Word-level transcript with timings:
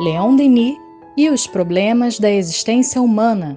Leon 0.00 0.34
Denis 0.34 0.76
e 1.16 1.30
os 1.30 1.46
problemas 1.46 2.18
da 2.18 2.28
existência 2.28 3.00
humana. 3.00 3.56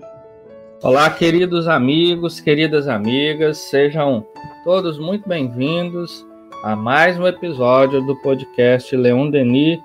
Olá, 0.83 1.09
queridos 1.09 1.67
amigos, 1.67 2.39
queridas 2.39 2.87
amigas, 2.87 3.57
sejam 3.57 4.23
todos 4.63 4.99
muito 4.99 5.27
bem-vindos 5.27 6.27
a 6.63 6.75
mais 6.75 7.19
um 7.19 7.25
episódio 7.25 8.05
do 8.05 8.15
podcast 8.17 8.95
Leon 8.95 9.31
Denis 9.31 9.79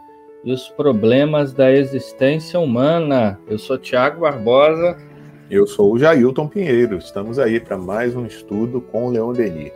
e 0.44 0.52
os 0.52 0.68
problemas 0.68 1.54
da 1.54 1.72
existência 1.72 2.60
humana. 2.60 3.40
Eu 3.48 3.58
sou 3.58 3.78
Tiago 3.78 4.20
Barbosa. 4.20 4.98
Eu 5.50 5.66
sou 5.66 5.94
o 5.94 5.98
Jailton 5.98 6.48
Pinheiro. 6.48 6.98
Estamos 6.98 7.38
aí 7.38 7.60
para 7.60 7.78
mais 7.78 8.14
um 8.14 8.26
estudo 8.26 8.82
com 8.82 9.06
o 9.06 9.10
Leon 9.10 9.32
Denis. 9.32 9.72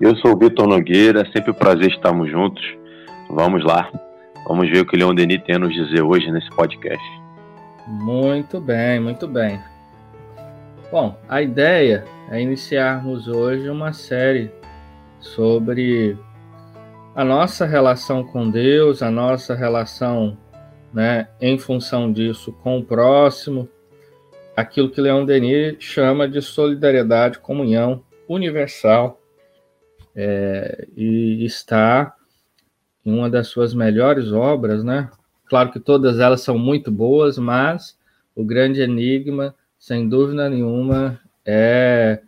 Eu 0.00 0.16
sou 0.16 0.32
o 0.32 0.38
Vitor 0.38 0.66
Nogueira, 0.66 1.30
sempre 1.30 1.50
um 1.50 1.54
prazer 1.54 1.90
estarmos 1.90 2.30
juntos. 2.30 2.64
Vamos 3.28 3.62
lá, 3.62 3.90
vamos 4.46 4.70
ver 4.70 4.80
o 4.80 4.86
que 4.86 4.96
o 4.96 4.98
Leon 4.98 5.14
Denis 5.14 5.42
tem 5.42 5.56
a 5.56 5.58
nos 5.58 5.72
dizer 5.72 6.02
hoje 6.02 6.30
nesse 6.30 6.50
podcast. 6.50 7.04
Muito 7.86 8.60
bem, 8.60 9.00
muito 9.00 9.26
bem. 9.26 9.60
Bom, 10.90 11.16
a 11.28 11.40
ideia 11.40 12.04
é 12.30 12.40
iniciarmos 12.40 13.28
hoje 13.28 13.68
uma 13.68 13.92
série 13.92 14.50
sobre 15.20 16.16
a 17.14 17.24
nossa 17.24 17.66
relação 17.66 18.24
com 18.24 18.50
Deus, 18.50 19.02
a 19.02 19.10
nossa 19.10 19.54
relação, 19.54 20.36
né, 20.92 21.28
em 21.40 21.58
função 21.58 22.12
disso 22.12 22.52
com 22.52 22.78
o 22.78 22.84
próximo, 22.84 23.68
aquilo 24.56 24.90
que 24.90 25.00
Leon 25.00 25.24
Denis 25.24 25.76
chama 25.78 26.28
de 26.28 26.40
solidariedade, 26.40 27.38
comunhão 27.38 28.04
universal, 28.28 29.20
é, 30.14 30.86
e 30.96 31.44
está 31.44 32.14
em 33.04 33.12
uma 33.12 33.30
das 33.30 33.48
suas 33.48 33.74
melhores 33.74 34.32
obras, 34.32 34.84
né? 34.84 35.10
Claro 35.46 35.72
que 35.72 35.80
todas 35.80 36.18
elas 36.18 36.42
são 36.42 36.58
muito 36.58 36.90
boas, 36.90 37.38
mas 37.38 37.98
o 38.34 38.44
grande 38.44 38.80
enigma, 38.80 39.54
sem 39.78 40.08
dúvida 40.08 40.48
nenhuma, 40.48 41.20
é 41.44 42.22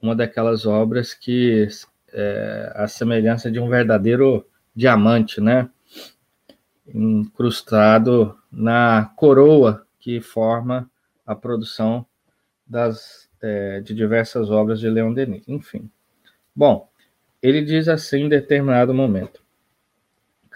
uma 0.00 0.14
daquelas 0.14 0.64
obras 0.66 1.12
que 1.14 1.66
é 2.12 2.72
a 2.74 2.86
semelhança 2.86 3.50
de 3.50 3.58
um 3.58 3.68
verdadeiro 3.68 4.46
diamante, 4.74 5.40
né? 5.40 5.68
Incrustado 6.86 8.38
na 8.50 9.12
coroa 9.16 9.86
que 9.98 10.20
forma 10.20 10.88
a 11.26 11.34
produção 11.34 12.06
das, 12.66 13.28
é, 13.42 13.80
de 13.80 13.94
diversas 13.94 14.50
obras 14.50 14.80
de 14.80 14.88
Leon 14.88 15.12
Denis. 15.12 15.48
Enfim. 15.48 15.90
Bom, 16.54 16.88
ele 17.42 17.62
diz 17.62 17.88
assim 17.88 18.22
em 18.22 18.28
determinado 18.28 18.94
momento: 18.94 19.42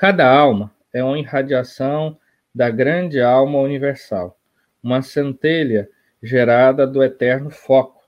Cada 0.03 0.28
alma 0.28 0.75
é 0.92 1.05
uma 1.05 1.17
irradiação 1.17 2.19
da 2.53 2.69
grande 2.69 3.20
alma 3.20 3.61
universal, 3.61 4.36
uma 4.83 5.00
centelha 5.00 5.89
gerada 6.20 6.89
do 6.89 7.05
eterno 7.05 7.50
foco. 7.50 8.03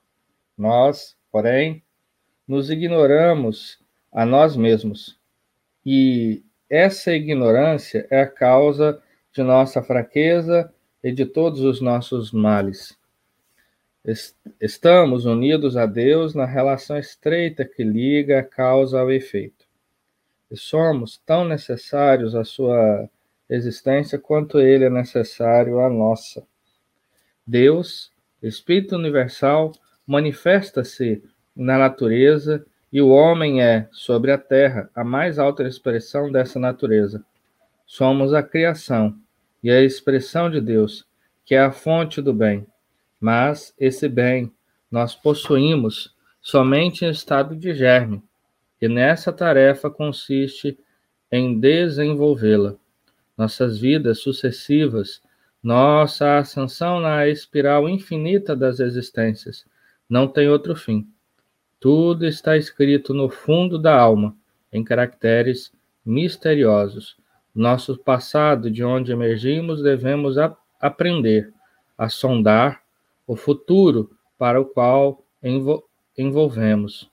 Nós, 0.57 1.15
porém, 1.31 1.81
nos 2.45 2.69
ignoramos 2.69 3.79
a 4.11 4.25
nós 4.25 4.57
mesmos. 4.57 5.17
E 5.85 6.43
essa 6.69 7.13
ignorância 7.13 8.05
é 8.09 8.23
a 8.23 8.27
causa 8.27 9.01
de 9.31 9.41
nossa 9.41 9.81
fraqueza 9.81 10.69
e 11.01 11.13
de 11.13 11.25
todos 11.25 11.61
os 11.61 11.79
nossos 11.79 12.33
males. 12.33 12.99
Estamos 14.59 15.25
unidos 15.25 15.77
a 15.77 15.85
Deus 15.85 16.35
na 16.35 16.45
relação 16.45 16.97
estreita 16.97 17.63
que 17.63 17.85
liga 17.85 18.39
a 18.39 18.43
causa 18.43 18.99
ao 18.99 19.09
efeito 19.09 19.64
e 20.49 20.57
somos 20.57 21.21
tão 21.25 21.45
necessários 21.45 22.35
à 22.35 22.43
sua 22.43 23.09
existência 23.49 24.17
quanto 24.17 24.59
ele 24.59 24.85
é 24.85 24.89
necessário 24.89 25.79
à 25.79 25.89
nossa. 25.89 26.43
Deus, 27.45 28.11
Espírito 28.41 28.95
Universal, 28.95 29.71
manifesta-se 30.05 31.23
na 31.55 31.77
natureza 31.77 32.65
e 32.91 33.01
o 33.01 33.09
homem 33.09 33.61
é, 33.61 33.87
sobre 33.91 34.31
a 34.31 34.37
terra, 34.37 34.89
a 34.95 35.03
mais 35.03 35.37
alta 35.37 35.63
expressão 35.63 36.31
dessa 36.31 36.59
natureza. 36.59 37.23
Somos 37.85 38.33
a 38.33 38.41
criação 38.41 39.15
e 39.63 39.69
a 39.69 39.81
expressão 39.81 40.49
de 40.49 40.61
Deus, 40.61 41.05
que 41.45 41.55
é 41.55 41.59
a 41.59 41.71
fonte 41.71 42.21
do 42.21 42.33
bem. 42.33 42.65
Mas 43.19 43.73
esse 43.79 44.07
bem 44.07 44.51
nós 44.89 45.15
possuímos 45.15 46.15
somente 46.41 47.05
em 47.05 47.09
estado 47.09 47.55
de 47.55 47.73
germe, 47.73 48.23
e 48.85 48.87
nessa 48.87 49.33
tarefa 49.33 49.89
consiste 49.89 50.77
em 51.31 51.59
desenvolvê-la. 51.59 52.75
Nossas 53.35 53.79
vidas 53.79 54.19
sucessivas, 54.19 55.21
nossa 55.61 56.37
ascensão 56.37 56.99
na 56.99 57.27
espiral 57.27 57.89
infinita 57.89 58.55
das 58.55 58.79
existências, 58.79 59.65
não 60.07 60.27
tem 60.27 60.47
outro 60.47 60.75
fim. 60.75 61.07
Tudo 61.79 62.25
está 62.25 62.55
escrito 62.55 63.13
no 63.13 63.27
fundo 63.27 63.79
da 63.79 63.99
alma, 63.99 64.37
em 64.71 64.83
caracteres 64.83 65.71
misteriosos. 66.05 67.17
Nosso 67.53 67.97
passado, 67.97 68.69
de 68.69 68.83
onde 68.83 69.11
emergimos, 69.11 69.81
devemos 69.81 70.37
a 70.37 70.55
aprender 70.79 71.51
a 71.97 72.07
sondar 72.07 72.83
o 73.25 73.35
futuro 73.35 74.11
para 74.37 74.61
o 74.61 74.65
qual 74.65 75.25
envol 75.41 75.83
envolvemos 76.17 77.09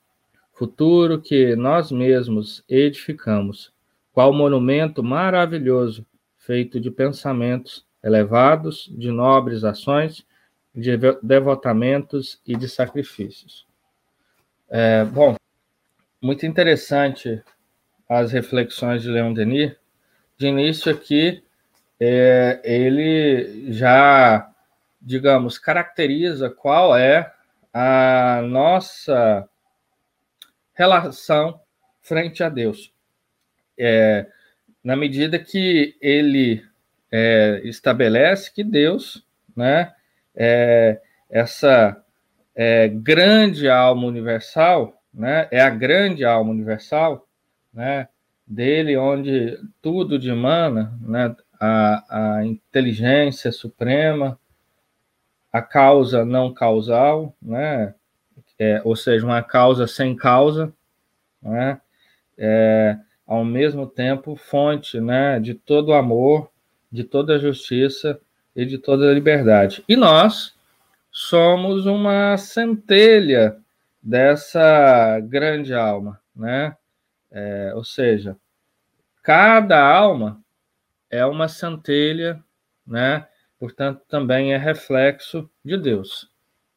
futuro 0.52 1.20
que 1.20 1.56
nós 1.56 1.90
mesmos 1.90 2.64
edificamos, 2.68 3.72
qual 4.12 4.32
monumento 4.32 5.02
maravilhoso, 5.02 6.06
feito 6.36 6.78
de 6.80 6.90
pensamentos 6.90 7.86
elevados, 8.02 8.90
de 8.92 9.10
nobres 9.10 9.64
ações, 9.64 10.26
de 10.74 10.96
devotamentos 11.22 12.40
e 12.46 12.56
de 12.56 12.68
sacrifícios. 12.68 13.66
É, 14.68 15.04
bom, 15.04 15.36
muito 16.20 16.46
interessante 16.46 17.42
as 18.08 18.32
reflexões 18.32 19.02
de 19.02 19.10
Leon 19.10 19.32
Denis. 19.32 19.74
De 20.36 20.46
início 20.46 20.90
aqui, 20.92 21.42
é, 22.00 22.60
ele 22.64 23.72
já, 23.72 24.50
digamos, 25.00 25.58
caracteriza 25.58 26.50
qual 26.50 26.96
é 26.96 27.32
a 27.72 28.42
nossa 28.44 29.48
relação 30.74 31.60
frente 32.00 32.42
a 32.42 32.48
Deus. 32.48 32.92
É, 33.78 34.26
na 34.82 34.96
medida 34.96 35.38
que 35.38 35.96
ele 36.00 36.62
é, 37.10 37.60
estabelece 37.64 38.52
que 38.52 38.64
Deus, 38.64 39.24
né, 39.56 39.92
é, 40.34 41.00
essa 41.30 42.02
é, 42.54 42.88
grande 42.88 43.68
alma 43.68 44.06
universal, 44.06 45.00
né, 45.12 45.46
é 45.50 45.60
a 45.60 45.70
grande 45.70 46.24
alma 46.24 46.50
universal, 46.50 47.26
né, 47.72 48.08
dele 48.46 48.96
onde 48.96 49.58
tudo 49.80 50.18
dimana, 50.18 50.98
né, 51.00 51.34
a, 51.60 52.38
a 52.38 52.44
inteligência 52.44 53.52
suprema, 53.52 54.38
a 55.52 55.62
causa 55.62 56.24
não 56.24 56.52
causal, 56.52 57.36
né, 57.40 57.94
é, 58.62 58.80
ou 58.84 58.94
seja, 58.94 59.26
uma 59.26 59.42
causa 59.42 59.88
sem 59.88 60.14
causa, 60.14 60.72
né? 61.42 61.80
É, 62.38 62.96
ao 63.26 63.44
mesmo 63.44 63.86
tempo 63.86 64.36
fonte 64.36 65.00
né, 65.00 65.40
de 65.40 65.54
todo 65.54 65.88
o 65.88 65.94
amor, 65.94 66.48
de 66.90 67.02
toda 67.02 67.34
a 67.34 67.38
justiça 67.38 68.20
e 68.54 68.64
de 68.64 68.78
toda 68.78 69.10
a 69.10 69.14
liberdade. 69.14 69.82
E 69.88 69.96
nós 69.96 70.54
somos 71.10 71.86
uma 71.86 72.36
centelha 72.36 73.56
dessa 74.00 75.18
grande 75.20 75.74
alma, 75.74 76.20
né? 76.34 76.76
É, 77.30 77.72
ou 77.74 77.84
seja, 77.84 78.36
cada 79.22 79.80
alma 79.80 80.40
é 81.10 81.24
uma 81.26 81.48
centelha, 81.48 82.42
né? 82.86 83.26
Portanto, 83.58 84.02
também 84.08 84.52
é 84.52 84.56
reflexo 84.56 85.50
de 85.64 85.76
Deus, 85.76 86.30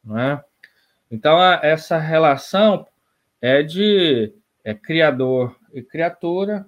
né? 0.04 0.44
Então, 1.10 1.38
a, 1.40 1.60
essa 1.64 1.98
relação 1.98 2.88
é 3.42 3.62
de 3.62 4.34
é, 4.64 4.74
criador 4.74 5.56
e 5.74 5.82
criatura 5.82 6.66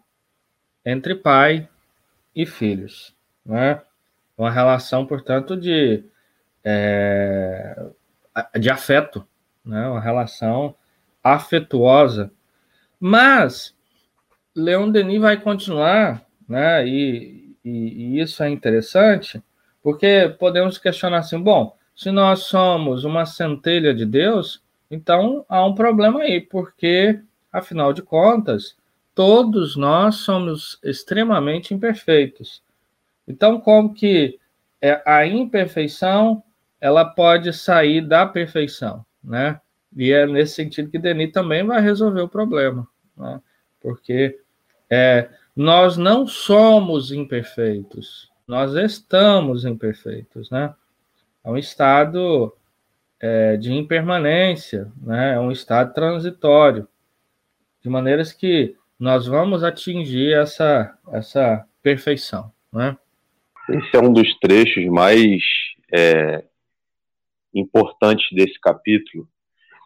entre 0.86 1.16
pai 1.16 1.68
e 2.36 2.46
filhos. 2.46 3.16
Né? 3.46 3.82
Uma 4.38 4.52
relação, 4.52 5.06
portanto, 5.06 5.58
de, 5.58 6.04
é, 6.64 7.86
de 8.60 8.70
afeto, 8.70 9.28
né? 9.66 9.88
uma 9.88 10.02
relação 10.02 10.76
afetuosa. 11.24 12.32
Mas 13.00 13.76
Leon 14.56 14.90
Denis 14.90 15.22
vai 15.22 15.40
continuar, 15.40 16.24
né? 16.48 16.88
e, 16.88 17.56
e, 17.64 17.70
e 17.70 18.20
isso 18.22 18.42
é 18.44 18.50
interessante, 18.50 19.42
porque 19.84 20.36
podemos 20.40 20.78
questionar 20.78 21.20
assim: 21.20 21.40
bom, 21.40 21.77
se 21.98 22.12
nós 22.12 22.44
somos 22.44 23.04
uma 23.04 23.26
centelha 23.26 23.92
de 23.92 24.06
Deus, 24.06 24.62
então 24.90 25.44
há 25.50 25.66
um 25.66 25.74
problema 25.74 26.22
aí, 26.22 26.40
porque, 26.40 27.20
afinal 27.52 27.92
de 27.92 28.04
contas, 28.04 28.78
todos 29.16 29.76
nós 29.76 30.18
somos 30.18 30.80
extremamente 30.84 31.74
imperfeitos. 31.74 32.62
Então, 33.28 33.60
como 33.60 33.96
que 33.96 34.40
é, 34.80 35.02
a 35.08 35.26
imperfeição 35.26 36.44
ela 36.80 37.04
pode 37.04 37.52
sair 37.52 38.08
da 38.08 38.28
perfeição, 38.28 39.04
né? 39.24 39.60
E 39.96 40.12
é 40.12 40.28
nesse 40.28 40.54
sentido 40.54 40.92
que 40.92 41.00
Denis 41.00 41.32
também 41.32 41.66
vai 41.66 41.82
resolver 41.82 42.22
o 42.22 42.30
problema, 42.30 42.88
né? 43.18 43.42
porque 43.82 44.40
é, 44.88 45.30
nós 45.56 45.98
não 45.98 46.28
somos 46.28 47.12
imperfeitos, 47.12 48.32
nós 48.48 48.76
estamos 48.76 49.66
imperfeitos, 49.66 50.52
né? 50.52 50.76
É 51.48 51.50
um 51.50 51.56
estado 51.56 52.54
é, 53.22 53.56
de 53.56 53.72
impermanência, 53.72 54.92
né? 55.02 55.36
É 55.36 55.40
um 55.40 55.50
estado 55.50 55.94
transitório, 55.94 56.86
de 57.82 57.90
maneiras 57.90 58.34
que 58.34 58.76
nós 59.00 59.26
vamos 59.26 59.64
atingir 59.64 60.34
essa 60.34 60.94
essa 61.14 61.66
perfeição, 61.82 62.52
né? 62.72 62.98
Esse 63.70 63.96
é 63.96 64.00
um 64.00 64.12
dos 64.12 64.38
trechos 64.40 64.86
mais 64.88 65.42
é, 65.94 66.44
importantes 67.54 68.28
desse 68.34 68.60
capítulo. 68.60 69.26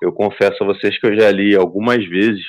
Eu 0.01 0.11
confesso 0.11 0.63
a 0.63 0.65
vocês 0.65 0.99
que 0.99 1.05
eu 1.05 1.15
já 1.15 1.29
li 1.29 1.55
algumas 1.55 2.03
vezes, 2.03 2.43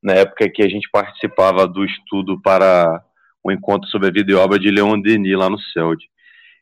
na 0.00 0.12
época 0.12 0.48
que 0.48 0.62
a 0.62 0.68
gente 0.68 0.88
participava 0.92 1.66
do 1.66 1.84
estudo 1.84 2.40
para 2.40 3.04
o 3.42 3.50
encontro 3.50 3.90
sobre 3.90 4.06
a 4.06 4.12
vida 4.12 4.30
e 4.30 4.36
obra 4.36 4.60
de 4.60 4.70
Leon 4.70 5.00
Denis 5.00 5.36
lá 5.36 5.50
no 5.50 5.58
CELD. 5.58 6.08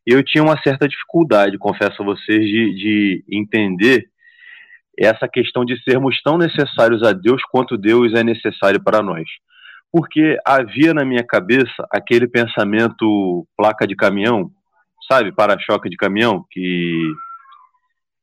Eu 0.06 0.22
tinha 0.22 0.44
uma 0.44 0.60
certa 0.62 0.86
dificuldade, 0.86 1.58
confesso 1.58 2.00
a 2.00 2.04
vocês, 2.04 2.40
de, 2.40 2.74
de 2.74 3.24
entender 3.28 4.08
essa 4.98 5.28
questão 5.28 5.64
de 5.64 5.80
sermos 5.82 6.20
tão 6.22 6.38
necessários 6.38 7.02
a 7.02 7.12
Deus 7.12 7.42
quanto 7.50 7.76
Deus 7.76 8.14
é 8.14 8.22
necessário 8.22 8.82
para 8.82 9.02
nós. 9.02 9.28
Porque 9.92 10.38
havia 10.44 10.94
na 10.94 11.04
minha 11.04 11.24
cabeça 11.24 11.86
aquele 11.90 12.28
pensamento 12.28 13.46
placa 13.56 13.86
de 13.86 13.96
caminhão, 13.96 14.50
sabe, 15.10 15.32
para-choque 15.32 15.90
de 15.90 15.96
caminhão, 15.96 16.44
que 16.50 17.12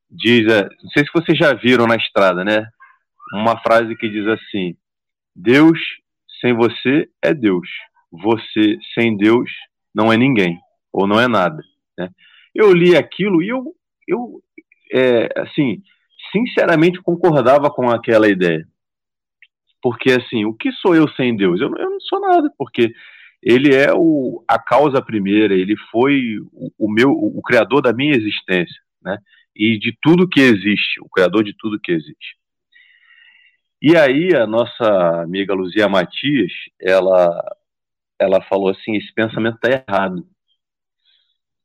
diz, 0.10 0.52
é, 0.52 0.64
não 0.64 0.90
sei 0.92 1.04
se 1.04 1.12
vocês 1.14 1.38
já 1.38 1.54
viram 1.54 1.86
na 1.86 1.96
estrada, 1.96 2.44
né? 2.44 2.68
Uma 3.34 3.60
frase 3.60 3.96
que 3.96 4.10
diz 4.10 4.28
assim: 4.28 4.76
Deus 5.36 5.80
sem 6.40 6.54
você 6.54 7.08
é 7.22 7.34
Deus, 7.34 7.68
você 8.12 8.78
sem 8.94 9.16
Deus 9.16 9.50
não 9.94 10.12
é 10.12 10.18
ninguém 10.18 10.60
ou 10.92 11.08
não 11.08 11.20
é 11.20 11.28
nada. 11.28 11.64
Né? 11.98 12.10
Eu 12.54 12.74
li 12.74 12.96
aquilo 12.96 13.42
e 13.42 13.50
eu, 13.50 13.74
eu 14.08 14.42
é, 14.92 15.30
assim, 15.38 15.82
sinceramente 16.32 17.02
concordava 17.02 17.70
com 17.70 17.90
aquela 17.90 18.28
ideia, 18.28 18.68
porque 19.82 20.12
assim, 20.12 20.46
o 20.46 20.54
que 20.54 20.72
sou 20.74 20.96
eu 20.96 21.08
sem 21.10 21.36
Deus? 21.36 21.60
Eu, 21.60 21.68
eu 21.76 21.90
não 21.90 22.00
sou 22.00 22.20
nada, 22.20 22.50
porque 22.58 22.94
ele 23.42 23.76
é 23.76 23.94
o, 23.94 24.44
a 24.48 24.58
causa 24.58 25.02
primeira, 25.02 25.54
ele 25.54 25.76
foi 25.92 26.40
o, 26.52 26.72
o 26.78 26.92
meu, 26.92 27.10
o, 27.10 27.40
o 27.40 27.42
criador 27.42 27.82
da 27.82 27.92
minha 27.92 28.16
existência, 28.16 28.82
né? 29.02 29.18
e 29.56 29.78
de 29.78 29.96
tudo 30.02 30.28
que 30.28 30.40
existe, 30.40 31.00
o 31.02 31.10
criador 31.10 31.44
de 31.44 31.54
tudo 31.58 31.80
que 31.80 31.92
existe. 31.92 32.38
E 33.82 33.98
aí 33.98 34.34
a 34.34 34.48
nossa 34.48 35.22
amiga 35.22 35.54
Luzia 35.54 35.90
Matias, 35.90 36.52
ela 36.80 37.44
ela 38.20 38.42
falou 38.44 38.70
assim, 38.70 38.96
esse 38.96 39.14
pensamento 39.14 39.56
está 39.56 39.70
errado. 39.70 40.26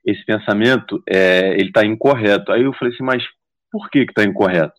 Esse 0.09 0.25
pensamento 0.25 1.03
é, 1.07 1.53
ele 1.55 1.69
está 1.69 1.85
incorreto. 1.85 2.51
Aí 2.51 2.63
eu 2.63 2.73
falei 2.73 2.95
assim, 2.95 3.05
mas 3.05 3.23
por 3.71 3.91
que 3.91 4.01
está 4.01 4.25
incorreto? 4.25 4.79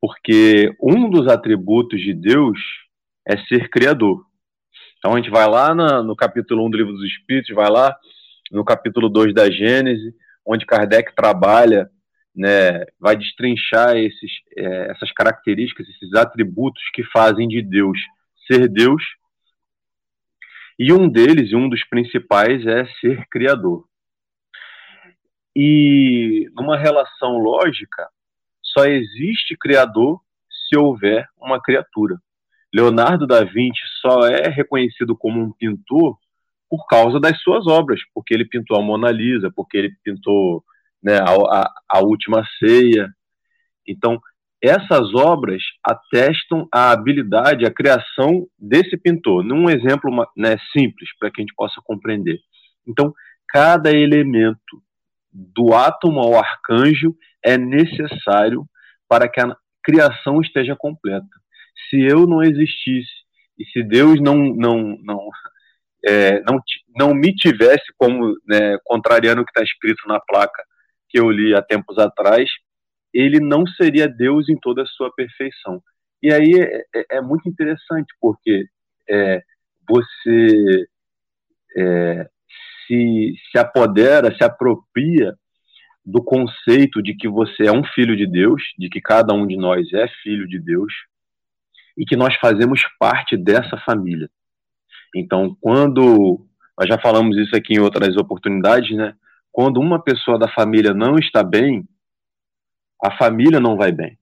Porque 0.00 0.74
um 0.80 1.10
dos 1.10 1.28
atributos 1.28 2.00
de 2.00 2.14
Deus 2.14 2.58
é 3.26 3.36
ser 3.46 3.68
criador. 3.68 4.24
Então 4.98 5.12
a 5.12 5.16
gente 5.16 5.30
vai 5.30 5.46
lá 5.48 5.74
na, 5.74 6.02
no 6.02 6.16
capítulo 6.16 6.66
1 6.66 6.70
do 6.70 6.76
Livro 6.78 6.92
dos 6.92 7.04
Espíritos, 7.04 7.54
vai 7.54 7.70
lá 7.70 7.94
no 8.50 8.64
capítulo 8.64 9.08
2 9.08 9.34
da 9.34 9.50
Gênese, 9.50 10.14
onde 10.46 10.64
Kardec 10.64 11.14
trabalha 11.14 11.90
né, 12.34 12.84
vai 12.98 13.16
destrinchar 13.16 13.96
esses, 13.96 14.30
é, 14.56 14.92
essas 14.92 15.10
características, 15.12 15.88
esses 15.88 16.14
atributos 16.14 16.82
que 16.94 17.02
fazem 17.04 17.48
de 17.48 17.60
Deus 17.60 17.98
ser 18.46 18.68
Deus. 18.68 19.02
E 20.78 20.92
um 20.92 21.08
deles, 21.08 21.50
e 21.50 21.56
um 21.56 21.68
dos 21.68 21.84
principais, 21.88 22.64
é 22.64 22.86
ser 23.00 23.26
criador. 23.30 23.84
E 25.60 26.48
numa 26.54 26.78
relação 26.78 27.36
lógica, 27.38 28.08
só 28.62 28.84
existe 28.84 29.56
criador 29.58 30.20
se 30.68 30.78
houver 30.78 31.26
uma 31.36 31.60
criatura. 31.60 32.16
Leonardo 32.72 33.26
da 33.26 33.42
Vinci 33.42 33.80
só 34.00 34.28
é 34.28 34.48
reconhecido 34.48 35.16
como 35.16 35.40
um 35.40 35.50
pintor 35.50 36.16
por 36.70 36.86
causa 36.86 37.18
das 37.18 37.42
suas 37.42 37.66
obras, 37.66 37.98
porque 38.14 38.32
ele 38.32 38.44
pintou 38.44 38.78
a 38.78 38.82
Mona 38.82 39.10
Lisa, 39.10 39.50
porque 39.52 39.76
ele 39.76 39.90
pintou 40.04 40.62
né, 41.02 41.18
a, 41.18 41.32
a, 41.32 41.74
a 41.88 42.00
última 42.04 42.46
ceia. 42.60 43.08
Então, 43.84 44.20
essas 44.62 45.12
obras 45.12 45.60
atestam 45.82 46.68
a 46.72 46.92
habilidade, 46.92 47.66
a 47.66 47.74
criação 47.74 48.46
desse 48.56 48.96
pintor, 48.96 49.42
num 49.42 49.68
exemplo 49.68 50.08
né, 50.36 50.56
simples, 50.70 51.10
para 51.18 51.32
que 51.32 51.40
a 51.40 51.42
gente 51.42 51.54
possa 51.56 51.80
compreender. 51.82 52.38
Então, 52.86 53.12
cada 53.48 53.90
elemento, 53.90 54.80
do 55.38 55.72
átomo 55.72 56.20
ao 56.20 56.36
arcanjo, 56.36 57.14
é 57.44 57.56
necessário 57.56 58.64
para 59.08 59.28
que 59.28 59.40
a 59.40 59.56
criação 59.82 60.40
esteja 60.40 60.74
completa. 60.76 61.28
Se 61.88 62.00
eu 62.00 62.26
não 62.26 62.42
existisse, 62.42 63.08
e 63.58 63.64
se 63.66 63.82
Deus 63.82 64.20
não, 64.20 64.36
não, 64.36 64.98
não, 65.02 65.28
é, 66.04 66.40
não, 66.40 66.60
não 66.96 67.14
me 67.14 67.32
tivesse 67.34 67.86
como, 67.96 68.36
né, 68.46 68.76
contrariando 68.84 69.42
o 69.42 69.44
que 69.44 69.50
está 69.50 69.62
escrito 69.62 70.06
na 70.06 70.20
placa, 70.20 70.62
que 71.08 71.18
eu 71.18 71.30
li 71.30 71.54
há 71.54 71.62
tempos 71.62 71.98
atrás, 71.98 72.50
ele 73.14 73.40
não 73.40 73.66
seria 73.66 74.08
Deus 74.08 74.48
em 74.48 74.58
toda 74.58 74.82
a 74.82 74.86
sua 74.86 75.12
perfeição. 75.14 75.82
E 76.22 76.32
aí 76.32 76.60
é, 76.60 76.84
é, 76.94 77.16
é 77.16 77.20
muito 77.20 77.48
interessante, 77.48 78.12
porque 78.20 78.66
é, 79.08 79.42
você 79.88 80.86
é, 81.76 82.28
se, 82.88 83.34
se 83.52 83.58
apodera, 83.58 84.34
se 84.36 84.42
apropria 84.42 85.36
do 86.04 86.24
conceito 86.24 87.00
de 87.02 87.14
que 87.14 87.28
você 87.28 87.66
é 87.66 87.72
um 87.72 87.84
filho 87.84 88.16
de 88.16 88.26
Deus, 88.26 88.62
de 88.78 88.88
que 88.88 89.00
cada 89.00 89.34
um 89.34 89.46
de 89.46 89.56
nós 89.56 89.92
é 89.92 90.08
filho 90.22 90.48
de 90.48 90.58
Deus, 90.58 90.92
e 91.96 92.04
que 92.04 92.16
nós 92.16 92.34
fazemos 92.36 92.82
parte 92.98 93.36
dessa 93.36 93.76
família. 93.84 94.30
Então, 95.14 95.56
quando 95.60 96.44
nós 96.78 96.88
já 96.88 96.98
falamos 96.98 97.36
isso 97.36 97.54
aqui 97.54 97.74
em 97.74 97.80
outras 97.80 98.16
oportunidades, 98.16 98.96
né? 98.96 99.14
Quando 99.52 99.80
uma 99.80 100.02
pessoa 100.02 100.38
da 100.38 100.48
família 100.48 100.94
não 100.94 101.18
está 101.18 101.42
bem, 101.42 101.84
a 103.04 103.16
família 103.16 103.60
não 103.60 103.76
vai 103.76 103.92
bem. 103.92 104.16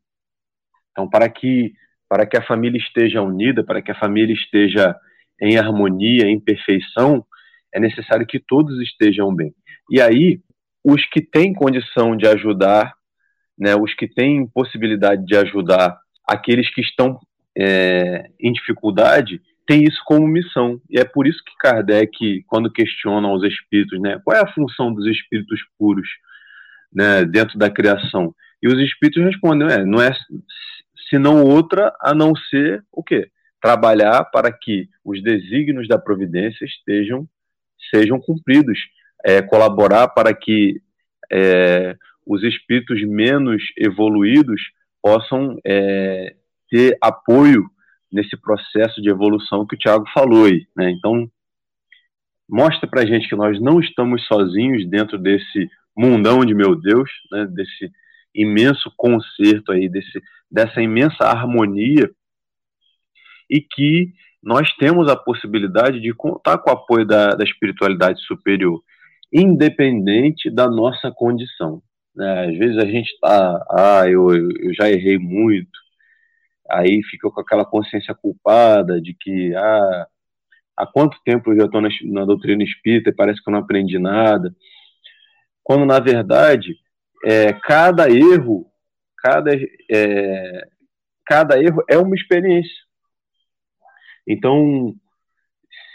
Então, 0.91 1.09
para 1.09 1.29
que 1.29 1.73
para 2.09 2.25
que 2.25 2.37
a 2.37 2.47
família 2.47 2.79
esteja 2.79 3.21
unida, 3.21 3.65
para 3.65 3.83
que 3.83 3.91
a 3.91 3.99
família 3.99 4.33
esteja 4.33 4.97
em 5.41 5.59
harmonia, 5.59 6.27
em 6.27 6.39
perfeição, 6.39 7.27
é 7.77 7.81
necessário 7.81 8.27
que 8.27 8.41
todos 8.41 8.81
estejam 8.81 9.35
bem. 9.35 9.55
E 9.91 10.01
aí, 10.01 10.41
os 10.83 11.05
que 11.05 11.21
têm 11.21 11.53
condição 11.53 12.17
de 12.17 12.27
ajudar, 12.27 12.95
né, 13.59 13.77
os 13.77 13.93
que 13.95 14.09
têm 14.09 14.47
possibilidade 14.47 15.27
de 15.27 15.37
ajudar 15.37 15.99
aqueles 16.27 16.73
que 16.73 16.81
estão 16.81 17.21
é, 17.57 18.31
em 18.41 18.51
dificuldade, 18.51 19.43
tem 19.67 19.85
isso 19.85 20.01
como 20.07 20.27
missão. 20.27 20.81
E 20.89 20.99
é 20.99 21.05
por 21.05 21.27
isso 21.27 21.43
que 21.45 21.55
Kardec, 21.59 22.43
quando 22.47 22.73
questiona 22.73 23.31
os 23.31 23.45
espíritos, 23.45 24.01
né, 24.01 24.19
qual 24.25 24.39
é 24.39 24.41
a 24.41 24.53
função 24.55 24.91
dos 24.91 25.07
espíritos 25.07 25.61
puros 25.79 26.09
né, 26.91 27.27
dentro 27.27 27.59
da 27.59 27.69
criação? 27.69 28.35
E 28.63 28.69
os 28.69 28.81
espíritos 28.81 29.23
respondem, 29.23 29.69
é, 29.69 29.85
não 29.85 30.01
é 30.01 30.13
senão 31.11 31.45
outra 31.45 31.95
a 32.01 32.15
não 32.15 32.35
ser 32.35 32.83
o 32.91 33.05
quê? 33.05 33.29
Trabalhar 33.61 34.25
para 34.25 34.51
que 34.51 34.89
os 35.05 35.23
desígnios 35.23 35.87
da 35.87 35.99
providência 35.99 36.65
estejam 36.65 37.29
sejam 37.95 38.21
cumpridos, 38.21 38.79
é, 39.25 39.43
colaborar 39.43 40.09
para 40.09 40.35
que 40.35 40.81
é, 41.31 41.97
os 42.27 42.43
espíritos 42.43 43.03
menos 43.07 43.63
evoluídos 43.77 44.61
possam 45.03 45.59
é, 45.65 46.35
ter 46.69 46.97
apoio 47.01 47.65
nesse 48.11 48.37
processo 48.37 49.01
de 49.01 49.09
evolução 49.09 49.67
que 49.67 49.75
o 49.75 49.79
Tiago 49.79 50.05
falou 50.13 50.47
aí, 50.47 50.67
né? 50.77 50.91
Então, 50.91 51.31
mostra 52.49 52.89
para 52.89 53.07
gente 53.07 53.29
que 53.29 53.37
nós 53.37 53.61
não 53.61 53.81
estamos 53.81 54.25
sozinhos 54.27 54.89
dentro 54.89 55.19
desse 55.19 55.69
mundão 55.97 56.45
de 56.45 56.55
meu 56.55 56.75
Deus, 56.75 57.11
né? 57.31 57.47
Desse 57.47 57.91
imenso 58.35 58.93
concerto 58.97 59.73
aí, 59.73 59.89
desse, 59.89 60.21
dessa 60.51 60.81
imensa 60.83 61.25
harmonia 61.25 62.11
e 63.49 63.61
que 63.61 64.13
nós 64.47 64.73
temos 64.77 65.09
a 65.11 65.17
possibilidade 65.17 66.01
de 66.01 66.15
contar 66.15 66.59
com 66.59 66.71
o 66.71 66.73
apoio 66.73 67.05
da, 67.05 67.31
da 67.31 67.43
espiritualidade 67.43 68.21
superior, 68.23 68.81
independente 69.33 70.49
da 70.49 70.69
nossa 70.69 71.11
condição. 71.11 71.83
Né? 72.15 72.47
Às 72.47 72.57
vezes 72.57 72.79
a 72.79 72.87
gente 72.87 73.11
está, 73.11 73.67
ah, 73.69 74.09
eu, 74.09 74.31
eu 74.31 74.73
já 74.73 74.89
errei 74.89 75.19
muito, 75.19 75.77
aí 76.71 77.03
fica 77.11 77.29
com 77.29 77.41
aquela 77.41 77.65
consciência 77.65 78.15
culpada 78.15 79.01
de 79.01 79.15
que, 79.15 79.53
ah, 79.57 80.07
há 80.77 80.87
quanto 80.87 81.19
tempo 81.25 81.51
eu 81.51 81.57
já 81.57 81.65
estou 81.65 81.81
na, 81.81 81.89
na, 82.05 82.25
doutrina 82.25 82.63
espírita 82.63 83.11
e 83.11 83.15
parece 83.15 83.43
que 83.43 83.51
eu 83.51 83.53
não 83.53 83.59
aprendi 83.59 83.99
nada. 83.99 84.55
Quando, 85.65 85.85
na 85.85 85.99
verdade, 85.99 86.77
é, 87.25 87.53
cada 87.53 88.09
erro, 88.09 88.71
cada, 89.19 89.51
é, 89.91 90.69
cada 91.27 91.61
erro 91.61 91.83
é 91.91 91.99
uma 91.99 92.15
experiência. 92.15 92.86
Então, 94.27 94.95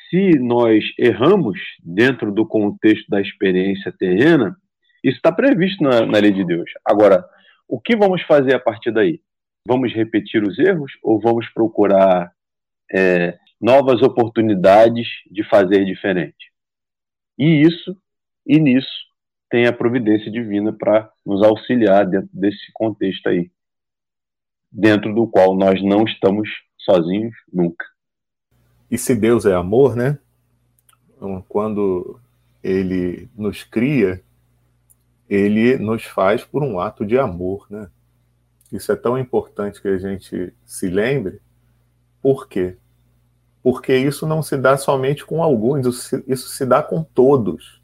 se 0.09 0.37
nós 0.39 0.83
erramos 0.97 1.59
dentro 1.83 2.31
do 2.31 2.45
contexto 2.45 3.09
da 3.09 3.21
experiência 3.21 3.91
terrena, 3.91 4.55
isso 5.03 5.17
está 5.17 5.31
previsto 5.31 5.83
na, 5.83 6.05
na 6.05 6.19
lei 6.19 6.31
de 6.31 6.45
Deus. 6.45 6.69
Agora, 6.85 7.25
o 7.67 7.79
que 7.79 7.95
vamos 7.95 8.21
fazer 8.23 8.53
a 8.53 8.59
partir 8.59 8.91
daí? 8.91 9.21
Vamos 9.65 9.93
repetir 9.93 10.43
os 10.43 10.59
erros 10.59 10.91
ou 11.01 11.19
vamos 11.19 11.47
procurar 11.49 12.31
é, 12.93 13.37
novas 13.59 14.01
oportunidades 14.01 15.07
de 15.29 15.43
fazer 15.43 15.85
diferente? 15.85 16.51
E 17.37 17.61
isso, 17.61 17.95
e 18.45 18.59
nisso, 18.59 18.89
tem 19.49 19.67
a 19.67 19.73
providência 19.73 20.31
divina 20.31 20.73
para 20.73 21.09
nos 21.25 21.43
auxiliar 21.43 22.05
dentro 22.05 22.29
desse 22.33 22.71
contexto 22.73 23.27
aí, 23.27 23.51
dentro 24.71 25.13
do 25.13 25.27
qual 25.27 25.55
nós 25.55 25.81
não 25.81 26.03
estamos 26.03 26.49
sozinhos 26.77 27.35
nunca. 27.51 27.85
E 28.91 28.97
se 28.97 29.15
Deus 29.15 29.45
é 29.45 29.55
amor, 29.55 29.95
né? 29.95 30.19
Então, 31.15 31.41
quando 31.47 32.19
ele 32.61 33.29
nos 33.37 33.63
cria, 33.63 34.21
ele 35.29 35.77
nos 35.77 36.03
faz 36.03 36.43
por 36.43 36.61
um 36.61 36.77
ato 36.77 37.05
de 37.05 37.17
amor, 37.17 37.65
né? 37.69 37.89
Isso 38.69 38.91
é 38.91 38.95
tão 38.97 39.17
importante 39.17 39.81
que 39.81 39.87
a 39.87 39.97
gente 39.97 40.53
se 40.65 40.89
lembre. 40.89 41.41
Por 42.21 42.49
quê? 42.49 42.75
Porque 43.63 43.95
isso 43.95 44.27
não 44.27 44.43
se 44.43 44.57
dá 44.57 44.75
somente 44.75 45.25
com 45.25 45.41
alguns, 45.41 45.85
isso 46.27 46.49
se 46.49 46.65
dá 46.65 46.83
com 46.83 47.01
todos. 47.01 47.81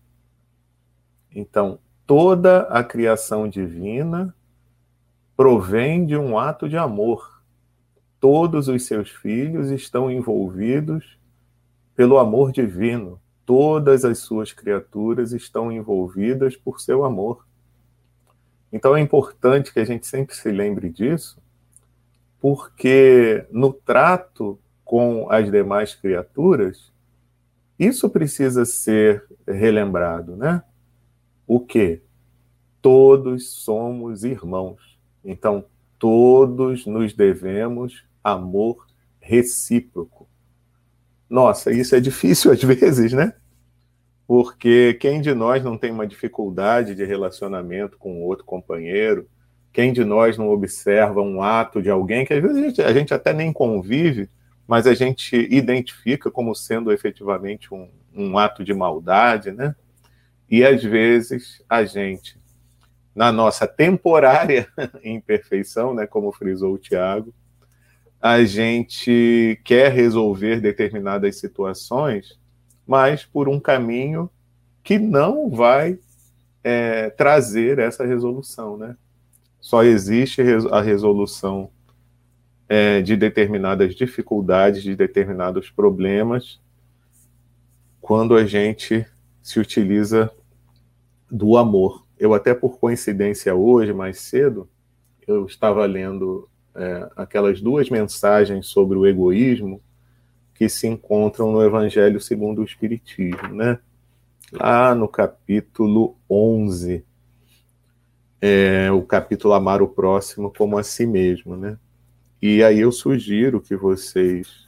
Então, 1.34 1.80
toda 2.06 2.62
a 2.64 2.84
criação 2.84 3.48
divina 3.48 4.36
provém 5.38 6.06
de 6.06 6.18
um 6.18 6.38
ato 6.38 6.68
de 6.68 6.76
amor. 6.76 7.37
Todos 8.28 8.68
os 8.68 8.86
seus 8.86 9.10
filhos 9.10 9.72
estão 9.72 10.12
envolvidos 10.12 11.18
pelo 11.96 12.18
amor 12.18 12.52
divino 12.52 13.22
todas 13.48 14.04
as 14.04 14.20
suas 14.20 14.52
criaturas 14.52 15.32
estão 15.32 15.72
envolvidas 15.72 16.58
por 16.58 16.82
seu 16.82 17.06
amor. 17.06 17.48
Então 18.74 18.94
é 18.94 19.00
importante 19.00 19.72
que 19.72 19.80
a 19.80 19.86
gente 19.86 20.06
sempre 20.06 20.36
se 20.36 20.52
lembre 20.52 20.90
disso, 20.90 21.42
porque 22.42 23.48
no 23.50 23.72
trato 23.72 24.60
com 24.84 25.32
as 25.32 25.50
demais 25.50 25.96
criaturas, 25.96 26.92
isso 27.80 28.10
precisa 28.10 28.66
ser 28.66 29.26
relembrado, 29.48 30.36
né? 30.36 30.62
O 31.48 31.62
que? 31.62 32.02
Todos 32.82 33.50
somos 33.50 34.26
irmãos. 34.26 35.00
Então, 35.24 35.64
todos 35.98 36.86
nos 36.86 37.14
devemos 37.14 38.07
amor 38.32 38.86
recíproco. 39.20 40.28
Nossa, 41.30 41.72
isso 41.72 41.96
é 41.96 42.00
difícil 42.00 42.52
às 42.52 42.62
vezes, 42.62 43.14
né? 43.14 43.34
Porque 44.26 44.96
quem 44.96 45.22
de 45.22 45.34
nós 45.34 45.64
não 45.64 45.78
tem 45.78 45.92
uma 45.92 46.06
dificuldade 46.06 46.94
de 46.94 47.06
relacionamento 47.06 47.98
com 47.98 48.22
outro 48.24 48.44
companheiro? 48.46 49.28
Quem 49.72 49.94
de 49.94 50.04
nós 50.04 50.38
não 50.38 50.50
observa 50.50 51.22
um 51.22 51.42
ato 51.42 51.82
de 51.82 51.90
alguém 51.90 52.26
que 52.26 52.34
às 52.34 52.42
vezes 52.42 52.58
a 52.58 52.62
gente, 52.62 52.82
a 52.82 52.94
gente 52.94 53.14
até 53.14 53.32
nem 53.32 53.54
convive, 53.54 54.30
mas 54.68 54.86
a 54.86 54.94
gente 54.94 55.36
identifica 55.50 56.30
como 56.30 56.54
sendo 56.54 56.92
efetivamente 56.92 57.74
um, 57.74 57.90
um 58.14 58.38
ato 58.38 58.64
de 58.64 58.74
maldade, 58.74 59.52
né? 59.52 59.76
E 60.50 60.66
às 60.66 60.84
vezes 60.84 61.64
a 61.70 61.86
gente, 61.86 62.38
na 63.16 63.32
nossa 63.32 63.68
temporária 63.68 64.68
imperfeição, 65.04 65.94
né, 65.94 66.06
como 66.08 66.32
frisou 66.32 66.74
o 66.74 66.78
Tiago, 66.78 67.34
a 68.30 68.44
gente 68.44 69.58
quer 69.64 69.90
resolver 69.90 70.60
determinadas 70.60 71.40
situações, 71.40 72.38
mas 72.86 73.24
por 73.24 73.48
um 73.48 73.58
caminho 73.58 74.30
que 74.84 75.00
não 75.00 75.50
vai 75.50 75.98
é, 76.62 77.10
trazer 77.10 77.80
essa 77.80 78.06
resolução, 78.06 78.76
né? 78.78 78.98
Só 79.62 79.82
existe 79.82 80.42
a 80.72 80.82
resolução 80.82 81.70
é, 82.68 83.02
de 83.02 83.16
determinadas 83.16 83.96
dificuldades, 83.96 84.84
de 84.84 84.94
determinados 84.94 85.70
problemas, 85.70 86.60
quando 88.02 88.36
a 88.36 88.46
gente 88.46 89.06
se 89.42 89.58
utiliza 89.58 90.30
do 91.32 91.56
amor. 91.56 92.06
Eu 92.20 92.34
até 92.34 92.54
por 92.54 92.78
coincidência 92.78 93.56
hoje, 93.56 93.94
mais 93.94 94.20
cedo, 94.20 94.70
eu 95.26 95.46
estava 95.46 95.86
lendo 95.86 96.50
é, 96.78 97.10
aquelas 97.16 97.60
duas 97.60 97.90
mensagens 97.90 98.68
sobre 98.68 98.98
o 98.98 99.06
egoísmo 99.06 99.82
que 100.54 100.70
se 100.70 100.88
encontram 100.88 101.52
no 101.52 101.62
Evangelho 101.62 102.22
segundo 102.22 102.62
o 102.62 102.64
Espiritismo, 102.64 103.50
né? 103.50 103.80
Lá 104.52 104.96
no 104.96 105.08
capítulo 105.08 106.16
11, 106.30 107.04
é, 108.42 108.92
o 108.92 109.02
capítulo 109.02 109.54
Amar 109.54 109.82
o 109.82 109.88
Próximo 109.88 110.54
como 110.56 110.78
a 110.78 110.84
si 110.84 111.06
mesmo, 111.06 111.58
né? 111.58 111.78
E 112.42 112.64
aí 112.64 112.80
eu 112.80 112.92
sugiro 112.92 113.60
que 113.60 113.76
vocês 113.76 114.68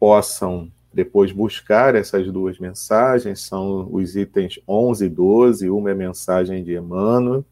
possam 0.00 0.72
depois 0.92 1.32
buscar 1.32 1.94
essas 1.94 2.30
duas 2.30 2.58
mensagens, 2.58 3.40
são 3.40 3.88
os 3.92 4.16
itens 4.16 4.58
11 4.66 5.04
e 5.04 5.08
12, 5.08 5.70
uma 5.70 5.90
é 5.90 5.94
mensagem 5.94 6.62
de 6.64 6.74
Emmanuel 6.74 7.44